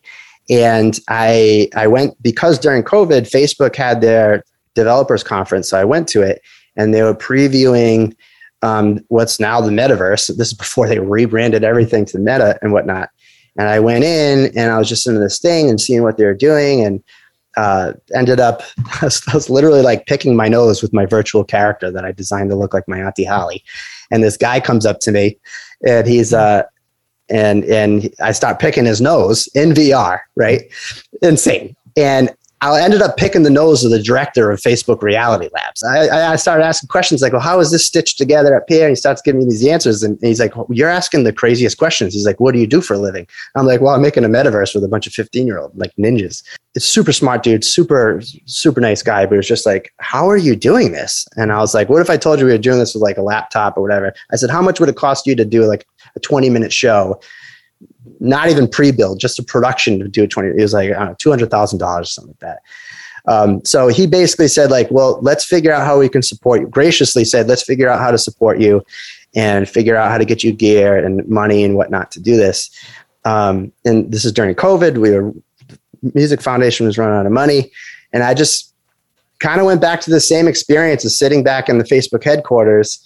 [0.50, 6.06] and i i went because during covid facebook had their developers conference so i went
[6.06, 6.42] to it
[6.76, 8.14] and they were previewing
[8.62, 10.34] um, what's now the metaverse.
[10.36, 13.10] This is before they rebranded everything to Meta and whatnot.
[13.56, 16.24] And I went in and I was just into this thing and seeing what they
[16.24, 17.02] were doing and
[17.56, 18.62] uh, ended up,
[19.00, 22.10] I was, I was, literally like picking my nose with my virtual character that I
[22.10, 23.62] designed to look like my Auntie Holly.
[24.10, 25.38] And this guy comes up to me
[25.86, 26.64] and he's, uh,
[27.28, 30.62] and, and I start picking his nose in VR, right?
[31.22, 31.76] Insane.
[31.96, 32.34] And
[32.72, 35.82] I ended up picking the nose of the director of Facebook Reality Labs.
[35.82, 38.84] I, I, started asking questions like, well, how is this stitched together up here?
[38.84, 40.02] And he starts giving me these answers.
[40.02, 42.14] And he's like, well, you're asking the craziest questions.
[42.14, 43.26] He's like, what do you do for a living?
[43.54, 45.92] I'm like, well, I'm making a metaverse with a bunch of 15 year old like
[45.96, 46.42] ninjas.
[46.74, 49.26] It's super smart dude, super, super nice guy.
[49.26, 51.26] But it's just like, how are you doing this?
[51.36, 53.18] And I was like, what if I told you we were doing this with like
[53.18, 54.14] a laptop or whatever?
[54.32, 57.20] I said, how much would it cost you to do like a 20 minute show?
[58.20, 60.48] Not even pre-build, just a production to do a 20.
[60.48, 62.60] It was like, know, $200,000 or something like that.
[63.26, 66.68] Um, so he basically said like, well, let's figure out how we can support you.
[66.68, 68.84] Graciously said, let's figure out how to support you
[69.34, 72.70] and figure out how to get you gear and money and whatnot to do this.
[73.24, 74.98] Um, and this is during COVID.
[74.98, 75.32] We were
[76.14, 77.70] Music Foundation was running out of money,
[78.12, 78.74] and I just
[79.38, 83.02] kind of went back to the same experience of sitting back in the Facebook headquarters,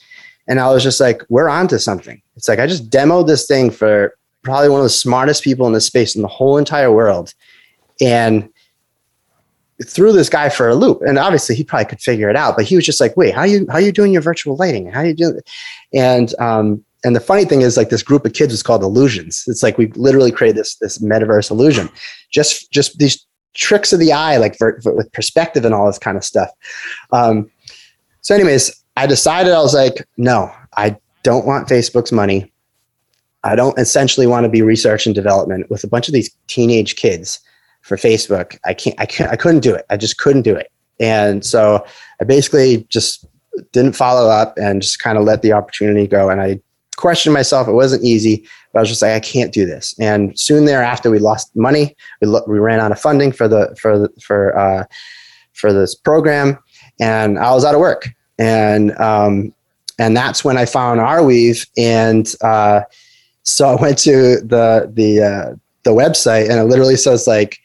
[0.48, 2.20] and I was just like, we're on to something.
[2.36, 5.72] It's like I just demoed this thing for probably one of the smartest people in
[5.72, 7.34] this space in the whole entire world.
[8.00, 8.48] And
[9.84, 11.00] threw this guy for a loop.
[11.02, 13.44] And obviously he probably could figure it out, but he was just like, wait, how
[13.44, 14.90] you, how you doing your virtual lighting?
[14.90, 15.48] How you doing it?
[15.92, 19.44] And, um, and the funny thing is like this group of kids was called illusions.
[19.46, 21.88] It's like we literally created this, this metaverse illusion,
[22.30, 23.24] just, just these
[23.54, 26.50] tricks of the eye, like for, for, with perspective and all this kind of stuff.
[27.12, 27.48] Um,
[28.20, 32.52] so anyways, I decided I was like, no, I don't want Facebook's money.
[33.44, 36.96] I don't essentially want to be research and development with a bunch of these teenage
[36.96, 37.40] kids
[37.82, 38.58] for Facebook.
[38.64, 39.86] I can't, I can't, I couldn't do it.
[39.90, 40.70] I just couldn't do it.
[41.00, 41.84] And so
[42.20, 43.24] I basically just
[43.72, 46.28] didn't follow up and just kind of let the opportunity go.
[46.28, 46.60] And I
[46.96, 47.68] questioned myself.
[47.68, 49.94] It wasn't easy, but I was just like, I can't do this.
[50.00, 51.96] And soon thereafter, we lost money.
[52.20, 54.84] We, lo- we ran out of funding for the, for, the, for, uh,
[55.52, 56.58] for this program
[57.00, 58.08] and I was out of work.
[58.38, 59.54] And, um,
[59.98, 62.82] and that's when I found Arweave and, uh,
[63.48, 67.58] so I went to the the uh, the website, and it literally says like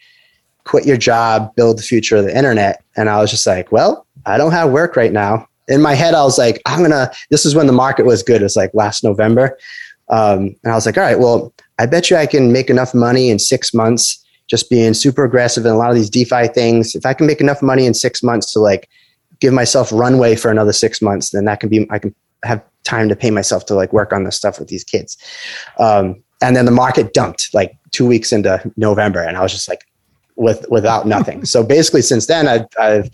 [0.64, 2.82] quit your job, build the future of the internet.
[2.96, 5.46] And I was just like, well, I don't have work right now.
[5.68, 7.12] In my head, I was like, I'm gonna.
[7.30, 8.42] This is when the market was good.
[8.42, 9.58] It's like last November,
[10.08, 12.94] um, and I was like, all right, well, I bet you I can make enough
[12.94, 16.96] money in six months just being super aggressive in a lot of these DeFi things.
[16.96, 18.90] If I can make enough money in six months to like
[19.40, 23.10] give myself runway for another six months, then that can be I can have time
[23.10, 25.18] to pay myself to like work on this stuff with these kids.
[25.80, 29.70] Um, and then the market dumped like two weeks into November, and I was just
[29.70, 29.86] like,
[30.36, 31.46] with without nothing.
[31.54, 33.10] so basically, since then, I've I've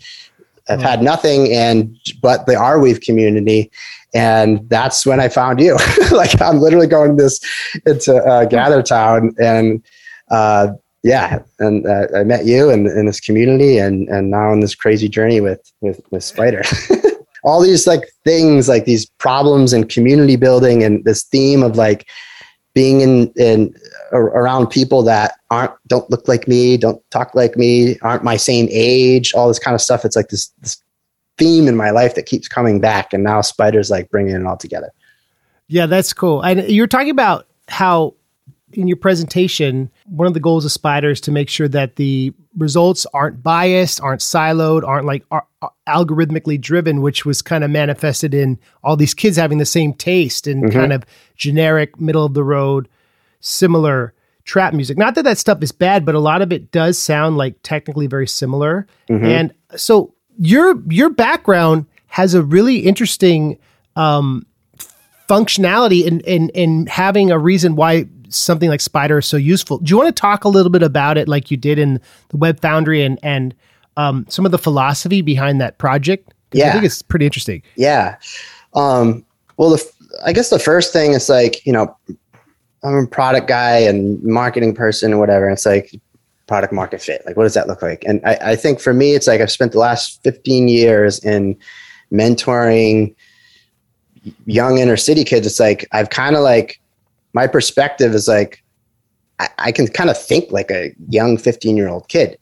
[0.68, 3.70] I've had nothing, and but the Arweave community,
[4.14, 5.76] and that's when I found you.
[6.12, 7.40] like I'm literally going this
[7.86, 9.82] into uh, Gather Town, and
[10.30, 10.68] uh,
[11.02, 14.74] yeah, and uh, I met you in, in this community, and and now on this
[14.74, 16.96] crazy journey with with with SPID3R.
[17.44, 22.08] All these like things, like these problems and community building, and this theme of like
[22.74, 23.74] being in in
[24.12, 28.68] around people that aren't don't look like me, don't talk like me, aren't my same
[28.70, 30.04] age, all this kind of stuff.
[30.04, 30.82] It's like this, this
[31.38, 34.56] theme in my life that keeps coming back, and now SPID3R's like bringing it all
[34.56, 34.90] together.
[35.68, 36.42] Yeah, that's cool.
[36.42, 38.14] And you're talking about how
[38.72, 42.32] in your presentation, one of the goals of SPID3R is to make sure that the
[42.56, 47.70] results aren't biased, aren't siloed, aren't like are, are algorithmically driven, which was kind of
[47.70, 50.78] manifested in all these kids having the same taste and mm-hmm.
[50.78, 51.04] kind of
[51.36, 52.88] generic, middle of the road,
[53.40, 54.98] similar trap music.
[54.98, 58.06] Not that that stuff is bad, but a lot of it does sound like technically
[58.06, 58.86] very similar.
[59.08, 59.24] Mm-hmm.
[59.24, 63.58] And so your your background has a really interesting
[63.96, 64.46] um,
[65.28, 69.78] functionality in, in in having a reason why something like SPID3R is so useful.
[69.78, 72.36] Do you want to talk a little bit about it, like you did in the
[72.36, 73.54] Web Foundry, and and
[73.96, 76.32] um, some of the philosophy behind that project?
[76.52, 77.62] Yeah, I think it's pretty interesting.
[77.76, 78.16] Yeah.
[78.74, 79.24] Um,
[79.56, 79.92] well, the,
[80.24, 81.96] I guess the first thing is like you know,
[82.82, 85.48] I'm a product guy and marketing person or whatever.
[85.50, 85.94] It's like
[86.46, 87.22] product market fit.
[87.26, 88.04] Like, what does that look like?
[88.06, 91.56] And I, I think for me, it's like I've spent the last 15 years in
[92.12, 93.14] mentoring
[94.46, 95.46] young inner city kids.
[95.46, 96.80] It's like I've kind of like
[97.32, 98.62] my perspective is like
[99.38, 102.38] I, I can kind of think like a young 15 year old kid.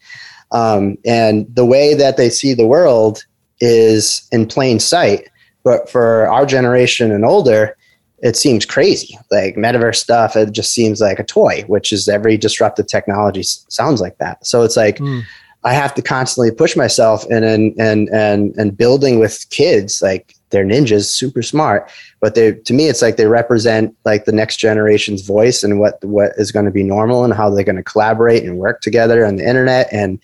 [0.50, 3.24] Um, and the way that they see the world
[3.60, 5.28] is in plain sight.
[5.64, 7.76] But for our generation and older,
[8.20, 9.18] it seems crazy.
[9.30, 14.00] Like metaverse stuff, it just seems like a toy, which is every disruptive technology sounds
[14.00, 14.44] like that.
[14.46, 15.22] So it's like mm.
[15.64, 20.34] I have to constantly push myself and and and and and building with kids like
[20.50, 24.56] they're ninjas, super smart, but they to me it's like they represent like the next
[24.56, 27.82] generation's voice and what what is going to be normal and how they're going to
[27.82, 30.18] collaborate and work together on the internet and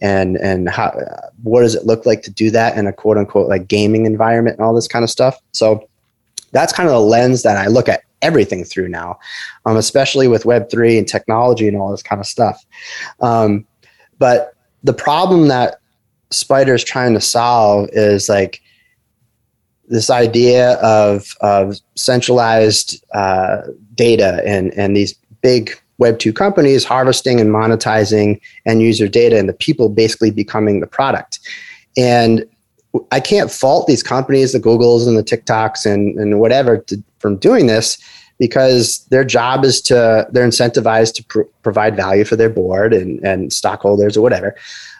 [0.00, 0.92] and and how
[1.42, 4.56] what does it look like to do that in a quote unquote like gaming environment
[4.58, 5.40] and all this kind of stuff.
[5.52, 5.88] So
[6.52, 9.18] that's kind of the lens that I look at everything through now,
[9.66, 12.64] um, especially with Web three and technology and all this kind of stuff.
[13.20, 13.66] Um,
[14.18, 15.80] but the problem that
[16.30, 18.60] SPID3R is trying to solve is like
[19.88, 23.62] this idea of of centralized uh,
[23.94, 29.48] data and and these big Web two companies harvesting and monetizing end user data, and
[29.48, 31.38] the people basically becoming the product.
[31.96, 32.44] And
[33.12, 37.36] I can't fault these companies, the Googles and the TikToks and and whatever, to, from
[37.36, 37.96] doing this
[38.38, 43.24] because their job is to they're incentivized to pr- provide value for their board and
[43.24, 44.56] and stockholders or whatever.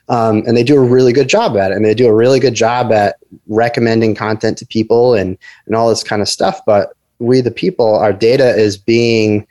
[0.09, 2.39] Um, and they do a really good job at it and they do a really
[2.39, 6.95] good job at recommending content to people and and all this kind of stuff but
[7.21, 9.47] we the people our data is being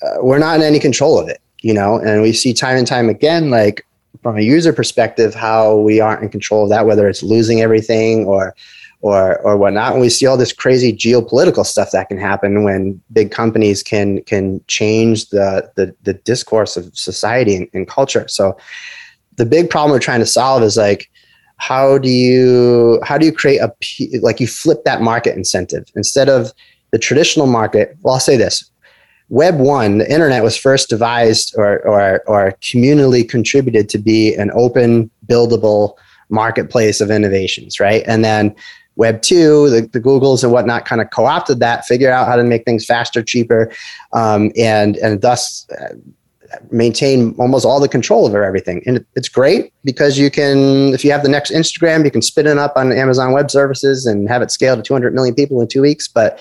[0.00, 1.98] uh, we're not in any control of it you know?
[1.98, 3.84] And we see time and time again like
[4.22, 8.26] from a user perspective how we aren't in control of that whether it's losing everything
[8.26, 8.54] or
[9.00, 9.92] or or whatnot.
[9.92, 14.22] And we see all this crazy geopolitical stuff that can happen when big companies can
[14.24, 18.28] can change the the, the discourse of society and, and culture.
[18.28, 18.56] So
[19.36, 21.10] the big problem we're trying to solve is like
[21.56, 23.72] how do you how do you create a
[24.20, 26.52] like you flip that market incentive instead of
[26.92, 27.96] the traditional market?
[28.02, 28.70] Well i'll say this.
[29.30, 34.50] Web 1 the internet was first devised or or or communally contributed to be an
[34.54, 35.94] open buildable
[36.28, 38.02] marketplace of innovations right?
[38.06, 38.54] And then
[38.96, 42.44] web 2 the, the googles and whatnot kind of co-opted that figure out how to
[42.44, 43.72] make things faster cheaper
[44.12, 45.94] um, and and thus uh,
[46.70, 48.82] maintain almost all the control over everything.
[48.86, 52.46] And it's great because you can, if you have the next Instagram, you can spin
[52.46, 55.68] it up on Amazon Web Services and have it scale to 200 million people in
[55.68, 56.08] two weeks.
[56.08, 56.40] But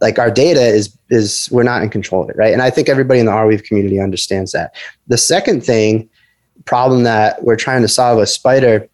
[0.00, 2.52] like our data is is we're not in control of it, right?
[2.52, 4.74] And I think everybody in the Arweave community understands that.
[5.06, 6.08] The second thing
[6.64, 8.88] problem that we're trying to solve with SPID3R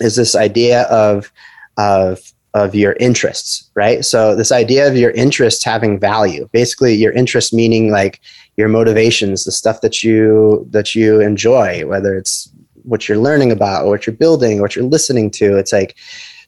[0.00, 1.32] is this idea of
[1.76, 2.20] of
[2.54, 4.04] of your interests, right?
[4.04, 8.20] So this idea of your interests having value, basically your interest meaning like
[8.56, 12.50] your motivations, the stuff that you that you enjoy, whether it's
[12.82, 15.56] what you're learning about or what you're building, or what you're listening to.
[15.56, 15.96] It's like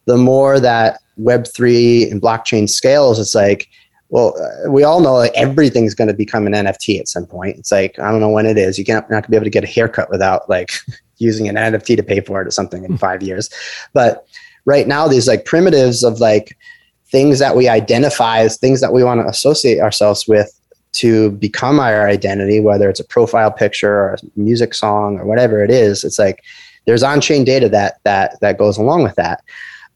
[0.07, 3.69] the more that Web3 and blockchain scales, it's like,
[4.09, 7.59] well, uh, we all know like everything's going to become an NFT at some point.
[7.59, 8.79] It's like, I don't know when it is.
[8.79, 10.73] You can't, not to be able to get a haircut without like
[11.19, 12.97] using an NFT to pay for it or something in hmm.
[12.97, 13.51] five years.
[13.93, 14.27] But
[14.71, 16.57] right now, these like primitives of like
[17.07, 20.51] things that we identify as things that we want to associate ourselves with
[20.93, 25.65] to become our identity, whether it's a profile picture or a music song or whatever
[25.65, 26.39] it is, it's like
[26.87, 29.43] there's on-chain data that that that goes along with that.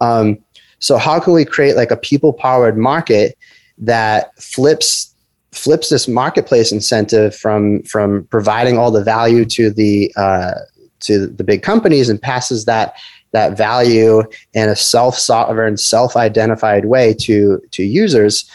[0.01, 0.39] Um,
[0.81, 3.39] so how can we create like a people-powered market
[3.79, 5.15] that flips
[5.53, 10.55] flips this marketplace incentive from from providing all the value to the uh,
[11.01, 12.95] to the big companies and passes that
[13.35, 14.23] that value
[14.55, 18.49] in a self-sovereign, self-identified way to to users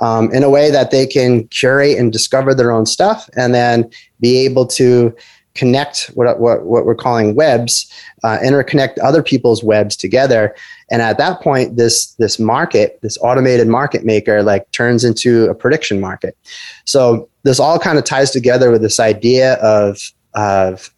[0.00, 3.88] um, in a way that they can curate and discover their own stuff, and then
[4.20, 5.14] be able to
[5.54, 7.90] connect what what, what we're calling webs,
[8.24, 10.54] uh, interconnect other people's webs together.
[10.90, 15.54] And at that point, this this market, this automated market maker, like turns into a
[15.54, 16.36] prediction market.
[16.84, 19.98] So this all kind of ties together with this idea of
[20.34, 20.90] of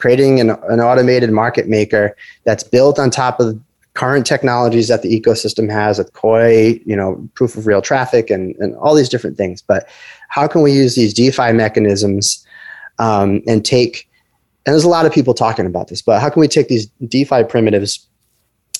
[0.00, 3.60] creating an, an automated market maker that's built on top of
[3.94, 8.56] current technologies that the ecosystem has with Koii you know proof of real traffic and,
[8.56, 9.62] and all these different things.
[9.62, 9.88] But
[10.28, 12.44] how can we use these defi mechanisms
[12.98, 14.08] um, and take
[14.66, 16.86] and there's a lot of people talking about this but how can we take these
[17.06, 18.06] defi primitives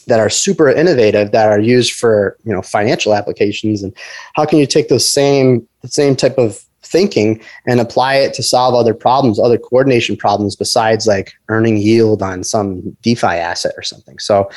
[0.07, 3.95] that are super innovative that are used for you know financial applications and
[4.35, 8.43] how can you take those same the same type of thinking and apply it to
[8.43, 13.82] solve other problems, other coordination problems besides like earning yield on some DeFi asset or
[13.82, 14.18] something.
[14.18, 14.51] So,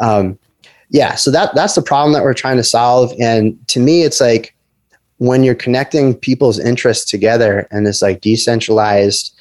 [0.00, 0.38] um,
[0.90, 3.12] yeah, so that that's the problem that we're trying to solve.
[3.20, 4.54] And to me, it's like
[5.18, 9.34] when you're connecting people's interests together in this like decentralized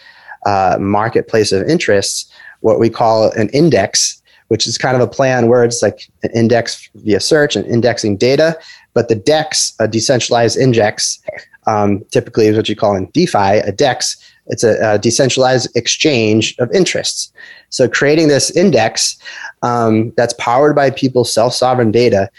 [0.45, 2.31] uh, marketplace of interests,
[2.61, 6.31] what we call an index, which is kind of a play on words like an
[6.33, 8.57] index via search and indexing data.
[8.93, 11.19] But the DEX, a decentralized index,
[11.67, 14.17] um, typically is what you call in DeFi a DEX.
[14.47, 17.31] It's a, a decentralized exchange of interests.
[17.69, 19.17] So creating this index
[19.61, 22.29] um, that's powered by people's self-sovereign data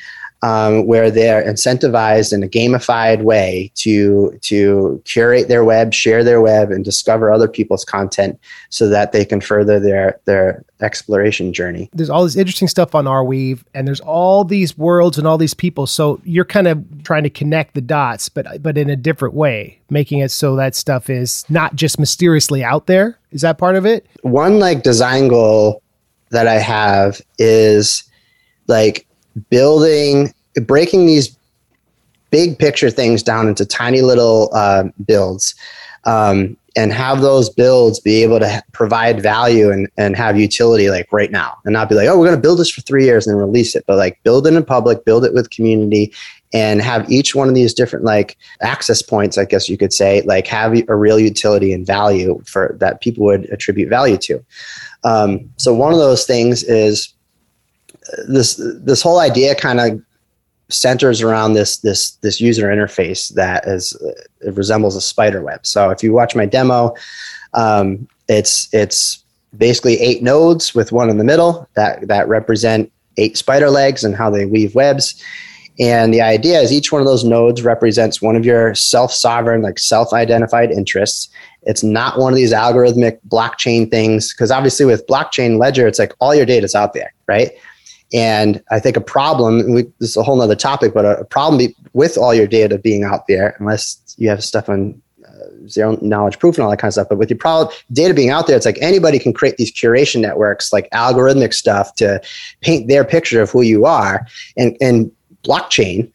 [0.43, 6.41] um, where they're incentivized in a gamified way to to curate their web, share their
[6.41, 8.39] web, and discover other people's content
[8.71, 11.91] so that they can further their their exploration journey.
[11.93, 15.55] There's all this interesting stuff on Arweave, and there's all these worlds and all these
[15.55, 15.87] people.
[15.87, 19.81] So you're kind of trying to connect the dots, but but in a different way,
[19.91, 23.19] making it so that stuff is not just mysteriously out there.
[23.33, 24.07] Is that part of it?
[24.23, 25.83] One like design goal
[26.31, 28.05] that I have is
[28.69, 29.08] like
[29.51, 30.33] building,
[30.63, 31.37] breaking these
[32.31, 35.55] big picture things down into tiny little uh, builds
[36.05, 41.11] um, and have those builds be able to provide value and, and have utility like
[41.13, 41.57] right now.
[41.65, 43.41] And not be like oh we're going to build this for three years and then
[43.41, 46.13] release it but like build it in public build it with community
[46.55, 50.23] and have each one of these different like access points i guess you could say
[50.23, 54.45] like have a real utility and value for that people would attribute value to.
[55.05, 57.13] Um, so one of those things is
[58.29, 60.03] this this whole idea kind of
[60.69, 63.97] centers around this this this user interface that is
[64.41, 65.65] it resembles a spider web.
[65.67, 66.95] So if you watch my demo,
[67.55, 69.25] um, it's it's
[69.57, 74.15] basically eight nodes with one in the middle that that represent eight spider legs and
[74.15, 75.23] how they weave webs.
[75.81, 79.79] And the idea is each one of those nodes represents one of your self-sovereign, like
[79.79, 81.29] self-identified interests.
[81.63, 86.13] It's not one of these algorithmic blockchain things because obviously with blockchain ledger, it's like
[86.21, 87.53] all your data is out there, right?
[88.13, 91.75] And I think a problem, we, this is a whole nother topic, but a, problem
[91.93, 96.39] with all your data being out there, unless you have stuff on uh, zero knowledge
[96.39, 97.09] proof and all that kind of stuff.
[97.11, 100.21] But with your problem, data being out there, it's like anybody can create these curation
[100.21, 102.21] networks, like algorithmic stuff to
[102.63, 105.13] paint their picture of who you are and, and
[105.45, 106.11] blockchain.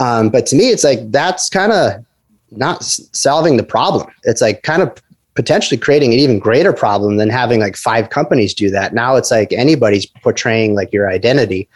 [0.00, 2.04] Um, but to me, it's like that's kind of
[2.52, 4.10] not solving the problem.
[4.24, 4.96] It's like kind of
[5.34, 8.94] potentially creating an even greater problem than having like five companies do that.
[8.94, 11.68] Now it's like anybody's portraying like your identity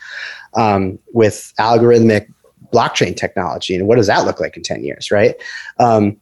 [0.54, 2.32] um, with algorithmic
[2.72, 3.74] blockchain technology.
[3.74, 5.34] And what does that look like in 10 years, right?
[5.78, 6.16] Um,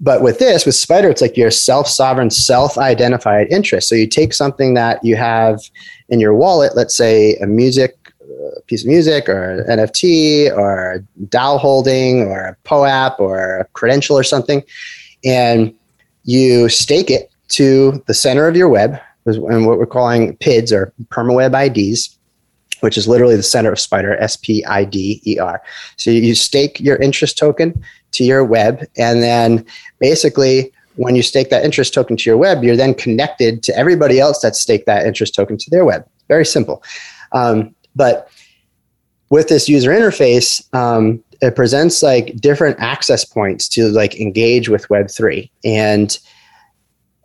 [0.00, 3.88] but with this, with SPID3R, it's like your self sovereign, self identified interest.
[3.88, 5.60] So you take something that you have
[6.08, 7.96] in your wallet, let's say a music
[8.56, 14.18] a piece of music or NFT or DAO holding or a POAP or a credential
[14.18, 14.62] or something,
[15.24, 15.74] and
[16.24, 20.92] you stake it to the center of your web and what we're calling PIDs or
[21.08, 22.18] permaweb IDs.
[22.80, 25.62] which is literally the center of SPID3R, S P I D E R.
[25.96, 29.64] So you stake your interest token to your web, and then
[30.00, 34.18] basically, when you stake that interest token to your web, you're then connected to everybody
[34.18, 36.04] else that staked that interest token to their web.
[36.28, 36.82] Very simple.
[37.30, 38.28] Um, but
[39.32, 44.86] with this user interface, um, it presents like different access points to like engage with
[44.88, 45.50] Web3.
[45.64, 46.18] And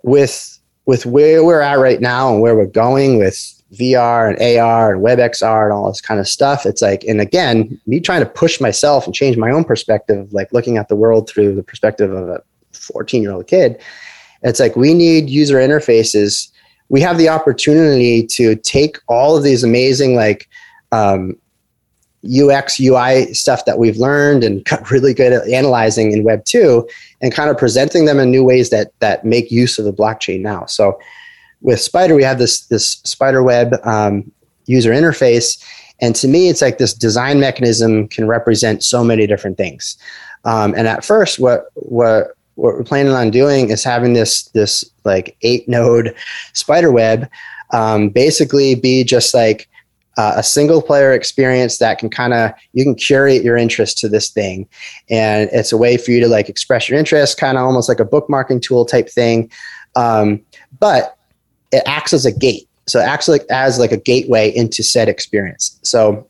[0.04, 4.94] with with where we're at right now and where we're going with VR and AR
[4.94, 8.30] and WebXR and all this kind of stuff, it's like, and again, me trying to
[8.30, 12.14] push myself and change my own perspective, like looking at the world through the perspective
[12.14, 12.42] of a
[12.72, 13.82] 14 year old kid,
[14.44, 16.50] it's like we need user interfaces.
[16.88, 20.48] We have the opportunity to take all of these amazing, like,
[20.94, 21.36] um,
[22.26, 26.88] UX, UI stuff that we've learned and got really good at analyzing in Web 2
[27.22, 30.42] and kind of presenting them in new ways that, that make use of the blockchain
[30.42, 30.66] now.
[30.66, 31.00] So
[31.62, 34.32] with SPID3R, we have this, this Spider Web um,
[34.66, 35.64] user interface.
[36.00, 39.98] And to me, it's like this design mechanism can represent so many different things.
[40.46, 44.84] Um, and at first, what, what, what we're planning on doing is having this, this
[45.04, 46.16] like eight node
[46.54, 47.30] spider web
[47.72, 49.70] um, basically be just like
[50.18, 54.10] uh, a single player experience that can kind of you can curate your interest to
[54.10, 54.68] this thing.
[55.10, 58.00] And it's a way for you to like express your interest kind of almost like
[58.00, 59.52] a bookmarking tool type thing.
[59.96, 60.42] Um,
[60.80, 61.18] but
[61.72, 62.68] it acts as a gate.
[62.88, 65.80] So it acts like as like a gateway into said experience.
[65.84, 66.28] So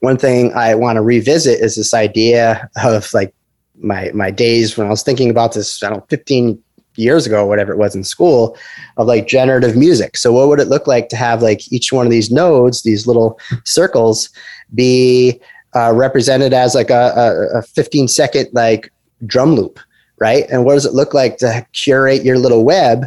[0.00, 3.34] one thing i want to revisit is this idea of like
[3.80, 6.62] my my days when i was thinking about this i don't know 15
[6.98, 8.56] years ago, or whatever it was in school,
[8.96, 10.16] of like generative music.
[10.16, 13.06] So what would it look like to have like each one of these nodes, these
[13.06, 14.30] little circles,
[14.74, 15.40] be
[15.74, 17.12] uh, represented as like a,
[17.54, 18.92] a, a 15 second like
[19.26, 19.78] drum loop,
[20.18, 20.44] right?
[20.50, 23.06] And what does it look like to curate your little web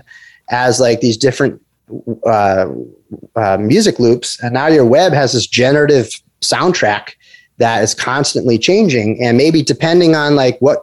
[0.50, 1.62] as like these different
[2.26, 2.68] uh,
[3.36, 4.42] uh, music loops?
[4.42, 6.10] And now your web has this generative
[6.42, 7.14] soundtrack
[7.58, 10.80] that is constantly changing and maybe depending on like what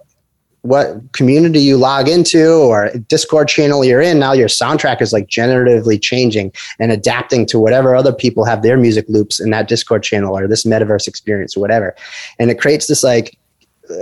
[0.63, 5.27] what community you log into or discord channel you're in now your soundtrack is like
[5.29, 10.03] generatively changing and adapting to whatever other people have their music loops in that discord
[10.03, 11.95] channel or this metaverse experience or whatever.
[12.39, 13.39] And it creates this like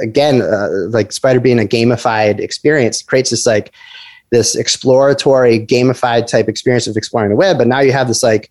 [0.01, 3.73] again uh, like spider being a gamified experience creates this like
[4.33, 8.51] this exploratory gamified type experience of exploring the web but now you have this like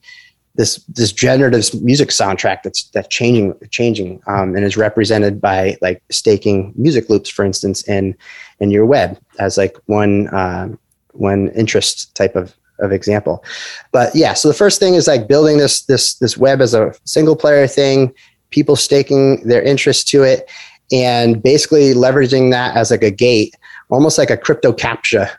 [0.56, 6.02] this this generative music soundtrack that's that's changing changing um, and is represented by like
[6.10, 8.16] staking music loops, for instance, in
[8.60, 10.70] in your web as like one uh,
[11.12, 13.44] one interest type of of example.
[13.92, 16.94] But yeah, so the first thing is like building this this this web as a
[17.04, 18.14] single player thing,
[18.50, 20.50] people staking their interest to it,
[20.92, 23.56] and basically leveraging that as like a gate
[23.90, 25.30] almost like a crypto captcha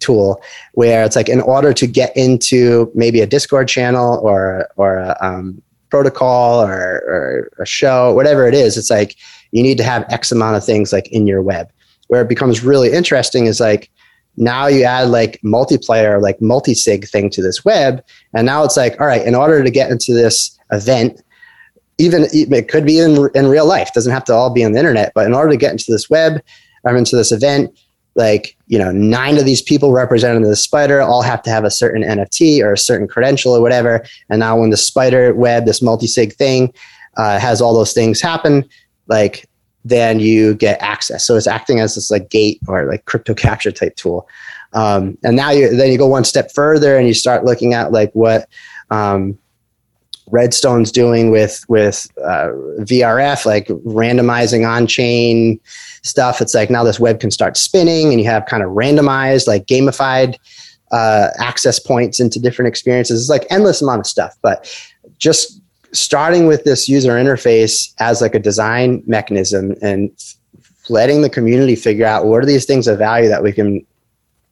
[0.00, 4.98] tool where it's like in order to get into maybe a discord channel or or
[4.98, 9.16] a um, protocol or, or a show whatever it is it's like
[9.52, 11.70] you need to have x amount of things like in your web.
[12.08, 13.90] Where it becomes really interesting is like
[14.36, 18.02] now you add like multiplayer like multi-sig thing to this web
[18.34, 21.20] and now it's like all right in order to get into this event
[21.98, 24.78] even it could be in, in real life doesn't have to all be on the
[24.78, 26.40] internet but in order to get into this web
[26.88, 27.76] I'm into this event.
[28.14, 31.70] Like, you know, nine of these people represented the spider all have to have a
[31.70, 34.04] certain NFT or a certain credential or whatever.
[34.28, 36.72] And now when the spider web, this multi-sig thing,
[37.16, 38.64] uh, has all those things happen,
[39.06, 39.48] like
[39.84, 41.26] then you get access.
[41.26, 44.28] So it's acting as this like gate or like crypto capture type tool.
[44.72, 47.92] Um, and now you then you go one step further and you start looking at
[47.92, 48.48] like what
[48.90, 49.38] um,
[50.30, 52.48] Redstone's doing with with uh,
[52.80, 55.60] VRF, like randomizing on chain
[56.02, 56.40] stuff.
[56.40, 59.66] It's like now this web can start spinning, and you have kind of randomized, like
[59.66, 60.36] gamified
[60.90, 63.20] uh, access points into different experiences.
[63.20, 64.72] It's like endless amount of stuff, but
[65.18, 65.60] just
[65.92, 70.10] starting with this user interface as like a design mechanism and
[70.88, 73.84] letting the community figure out what are these things of value that we can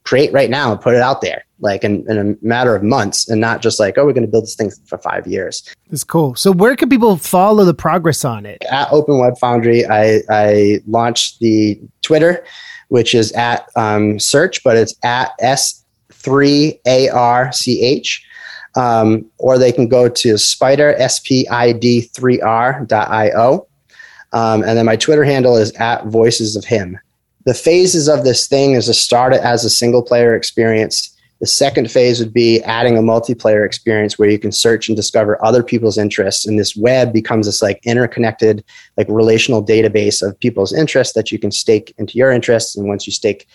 [0.07, 3.27] create right now and put it out there like in, in a matter of months
[3.27, 5.69] and not just like oh we're going to build this thing for five years.
[5.91, 6.33] It's cool.
[6.35, 8.63] So where can people follow the progress on it?
[8.71, 12.45] At open web foundry i i launched the twitter
[12.87, 18.21] which is at um, search but it's at s3arch
[18.75, 23.67] um, or they can go to spider spid3r.io
[24.33, 26.97] um, and then my twitter handle is at voices of him
[27.47, 31.15] the phases of this thing is to start it as a single player experience.
[31.39, 35.41] The second phase would be adding a multiplayer experience where you can search and discover
[35.45, 36.45] other people's interests.
[36.45, 38.65] And this web becomes this like interconnected,
[38.97, 42.75] like relational database of people's interests that you can stake into your interests.
[42.75, 43.47] And once you stake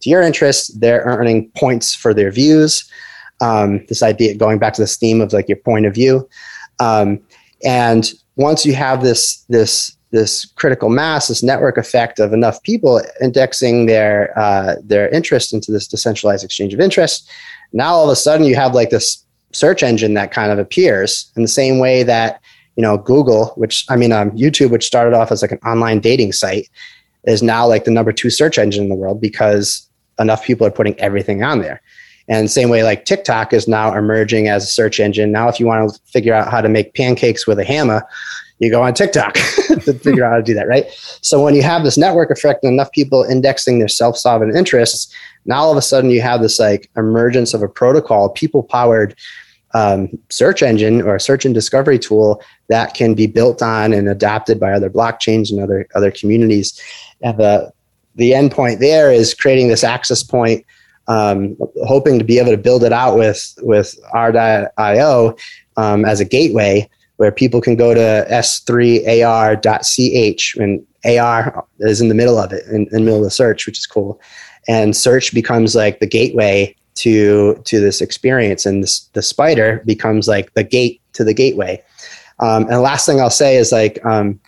[0.00, 2.90] to your interests, they're earning points for their views.
[3.42, 6.26] Um, this idea going back to this theme of like your point of view.
[6.80, 7.20] Um,
[7.62, 13.02] and once you have this this this critical mass, this network effect of enough people
[13.20, 17.30] indexing their uh, their interest into this decentralized exchange of interest,
[17.72, 21.30] now all of a sudden you have like this search engine that kind of appears
[21.36, 22.40] in the same way that
[22.76, 26.00] you know Google, which I mean um, YouTube, which started off as like an online
[26.00, 26.68] dating site,
[27.24, 29.88] is now like the number two search engine in the world because
[30.18, 31.82] enough people are putting everything on there.
[32.28, 35.30] And same way, like TikTok is now emerging as a search engine.
[35.30, 38.04] Now, if you want to figure out how to make pancakes with a hammer,
[38.58, 39.34] you go on TikTok
[39.84, 40.86] to figure out how to do that, right?
[41.20, 45.12] So when you have this network effect and enough people indexing their self-sovereign interests,
[45.44, 49.14] now all of a sudden you have this like emergence of a protocol, people-powered
[49.74, 54.58] um, search engine or search and discovery tool that can be built on and adopted
[54.58, 56.80] by other blockchains and other other communities.
[57.22, 57.72] And the
[58.14, 60.64] the endpoint there is creating this access point
[61.08, 65.36] um, hoping to be able to build it out with with AR.IO
[65.76, 68.96] um, as a gateway where people can go to s3ar.ch
[70.56, 73.66] and AR is in the middle of it, in, in the middle of the search,
[73.66, 74.20] which is cool.
[74.68, 80.26] And search becomes like the gateway to to this experience, and this, the spider becomes
[80.26, 81.82] like the gate to the gateway.
[82.40, 84.40] Um, and the last thing I'll say is like um,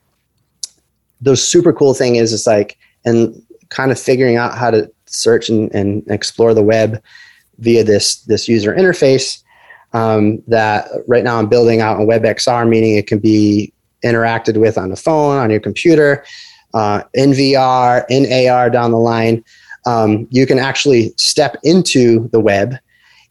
[1.20, 5.48] the super cool thing is it's like and kind of figuring out how to search
[5.48, 7.02] and, and explore the web
[7.58, 9.42] via this this user interface
[9.92, 13.72] um, that right now I'm building out in WebXR, meaning it can be
[14.04, 16.24] interacted with on the phone, on your computer,
[16.74, 19.44] uh, in VR, in AR down the line.
[19.86, 22.76] Um, you can actually step into the web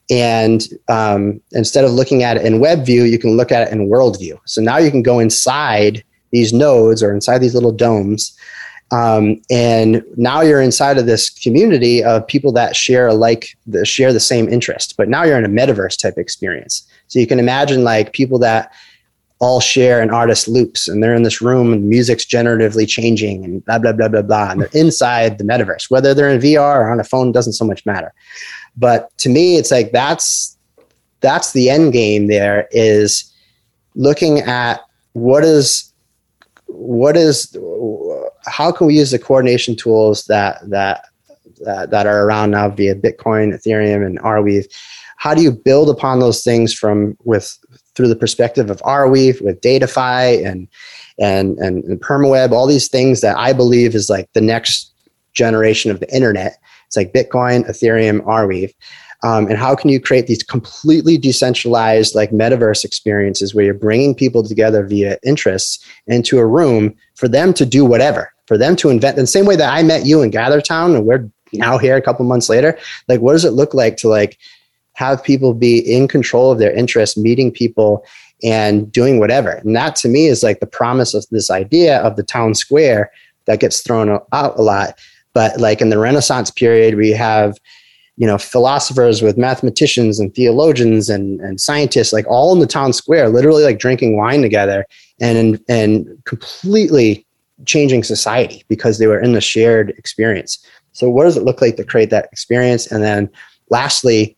[0.10, 3.72] and um, instead of looking at it in web view, you can look at it
[3.74, 4.40] in world view.
[4.46, 8.38] So now you can go inside these nodes or inside these little domes
[8.92, 14.14] um, and now you're inside of this community of people that share like the, share
[14.14, 16.88] the same interest but now you're in a metaverse type experience.
[17.08, 18.72] So you can imagine like people that
[19.40, 23.64] all share an artist loops and they're in this room and music's generatively changing and
[23.66, 24.52] blah blah blah blah blah.
[24.52, 27.66] And they're inside the metaverse whether they're in vr or on a phone doesn't so
[27.66, 28.14] much matter.
[28.76, 30.58] But to me it's like that's
[31.20, 33.34] that's the end game there is
[33.96, 34.82] looking at
[35.14, 35.92] what is
[36.68, 37.56] what is
[38.48, 41.06] how can we use the coordination tools that that
[41.62, 44.66] that, that are around now via Bitcoin, Ethereum, and Arweave?
[45.18, 47.58] How do you build upon those things from with
[47.96, 50.68] through the perspective of Arweave with Datafy and
[51.20, 54.94] and and, and PermaWeb, all these things that I believe is like the next
[55.34, 56.58] generation of the internet.
[56.86, 58.74] It's like Bitcoin, Ethereum, Arweave.
[59.24, 64.14] Um, and how can you create these completely decentralized like metaverse experiences where you're bringing
[64.14, 68.90] people together via interests into a room for them to do whatever for them to
[68.90, 71.96] invent in the same way that i met you in gathertown and we're now here
[71.96, 72.78] a couple months later.
[73.08, 74.38] Like what does it look like to like
[74.94, 78.06] have people be in control of their interests meeting people
[78.44, 79.52] and doing whatever?
[79.52, 83.12] And that to me is like the promise of this idea of the town square
[83.46, 84.98] that gets thrown out a lot.
[85.34, 87.58] But like in the renaissance period we have
[88.20, 92.92] you know philosophers with mathematicians and theologians and, and scientists like all in the town
[92.92, 94.88] square literally like drinking wine together
[95.20, 97.26] and and completely
[97.66, 100.64] changing society because they were in the shared experience.
[100.92, 102.92] So what does it look like to create that experience?
[102.92, 103.30] And then
[103.70, 104.38] lastly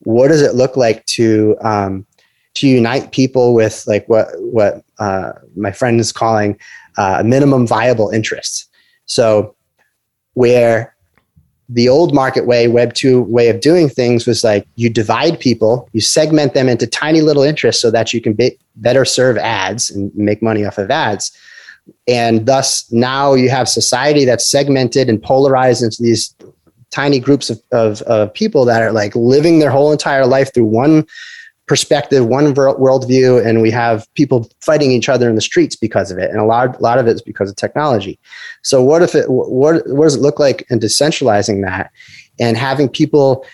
[0.00, 2.06] what does it look like to um,
[2.54, 6.58] to unite people with like what what uh, my friend is calling
[6.96, 8.68] uh, minimum viable interests?
[9.06, 9.54] So
[10.34, 10.94] where
[11.72, 15.88] the old market way, Web 2 way of doing things was like you divide people,
[15.92, 19.90] you segment them into tiny little interests so that you can be, better serve ads
[19.90, 21.30] and make money off of ads.
[22.08, 26.34] And thus now you have society that's segmented and polarized into these
[26.90, 30.64] tiny groups of, of, of people that are like living their whole entire life through
[30.64, 31.06] one
[31.70, 36.18] perspective, one worldview, and we have people fighting each other in the streets because of
[36.18, 36.28] it.
[36.28, 38.18] And a lot, a lot of it is because of technology.
[38.62, 41.92] So what if it, what, what does it look like in decentralizing that
[42.40, 43.46] and having people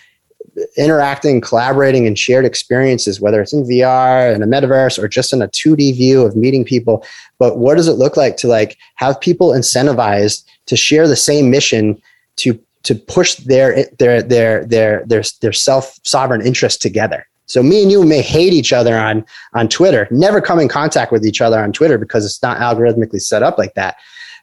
[0.77, 5.43] interacting, collaborating, and shared experiences, whether it's in VR and a metaverse or just in
[5.43, 7.05] a 2D view of meeting people.
[7.37, 11.51] But what does it look like to like have people incentivized to share the same
[11.51, 12.01] mission
[12.37, 17.27] to to push their their their their their, their self sovereign interest together?
[17.47, 21.11] So me and you may hate each other on on Twitter, never come in contact
[21.11, 23.97] with each other on Twitter because it's not algorithmically set up like that.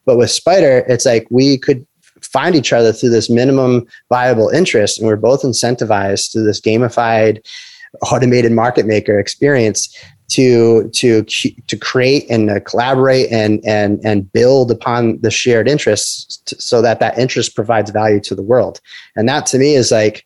[0.04, 1.86] But with SPID3R, it's like we could
[2.20, 7.44] find each other through this minimum viable interest, and we're both incentivized through this gamified,
[8.02, 9.94] automated market maker experience
[10.30, 16.38] to to to create and uh, collaborate and and and build upon the shared interests
[16.46, 18.80] t- so that that interest provides value to the world.
[19.16, 20.24] And that to me is like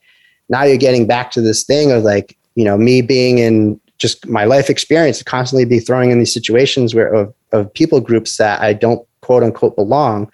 [0.48, 4.26] now you're getting back to this thing of like you know me being in just
[4.28, 8.60] my life experience constantly be throwing in these situations where of, of people groups that
[8.60, 10.30] I don't quote unquote belong,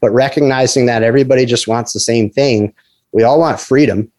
[0.00, 2.72] but recognizing that everybody just wants the same thing.
[3.10, 4.10] We all want freedom.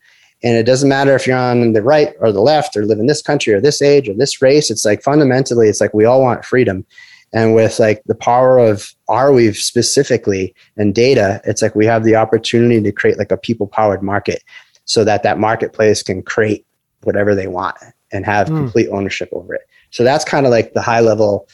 [0.43, 3.08] And it doesn't matter if you're on the right or the left or live in
[3.08, 4.70] this country or this age or this race.
[4.70, 6.86] It's like fundamentally, it's like we all want freedom.
[7.34, 12.16] And with like the power of Arweave specifically and data, it's like we have the
[12.16, 14.43] opportunity to create like a people powered market
[14.86, 16.66] so that that marketplace can create
[17.08, 17.76] whatever they want
[18.12, 18.58] and have mm.
[18.58, 19.62] complete ownership over it.
[19.89, 21.47] So that's kind of like the high level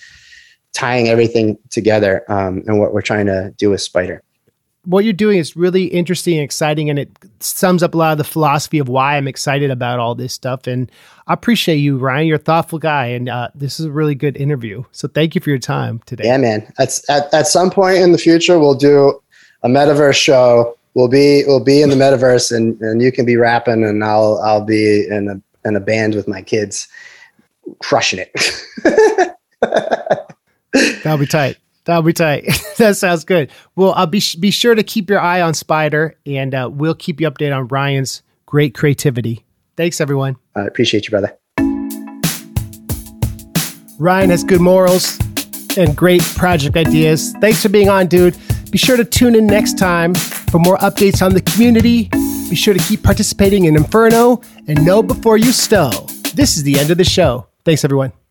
[0.74, 4.20] tying everything together um, and what we're trying to do with SPID3R.
[4.86, 8.18] What you're doing is really interesting and exciting, and it sums up a lot of
[8.18, 10.68] the philosophy of why I'm excited about all this stuff.
[10.68, 10.92] And
[11.28, 12.28] I appreciate you, Ryan.
[12.28, 14.84] You're a thoughtful guy, and uh, this is a really good interview.
[14.92, 16.26] So thank you for your time today.
[16.26, 16.70] Yeah, man.
[16.80, 19.22] At, at, at some point in the future, we'll do
[19.62, 20.78] a metaverse show.
[20.96, 24.40] We'll be we'll be in the metaverse, and, and you can be rapping, and I'll
[24.44, 26.88] I'll be in a in a band with my kids,
[27.80, 28.32] crushing it.
[31.04, 31.58] That'll be tight.
[31.86, 32.46] That'll be tight.
[32.78, 33.52] that sounds good.
[33.76, 37.20] Well, I'll be be sure to keep your eye on SPID3R, and uh, we'll keep
[37.20, 39.44] you updated on Ryan's great creativity.
[39.76, 40.36] Thanks, everyone.
[40.56, 41.36] I appreciate you, brother.
[44.00, 45.18] Ryan has good morals
[45.76, 47.34] and great project ideas.
[47.42, 48.38] Thanks for being on, dude.
[48.70, 50.14] Be sure to tune in next time
[50.54, 52.10] for more updates on the community.
[52.48, 55.90] Be sure to keep participating in Inferno and know before you stow.
[56.36, 57.48] This is the end of the show.
[57.66, 58.14] Thanks, everyone.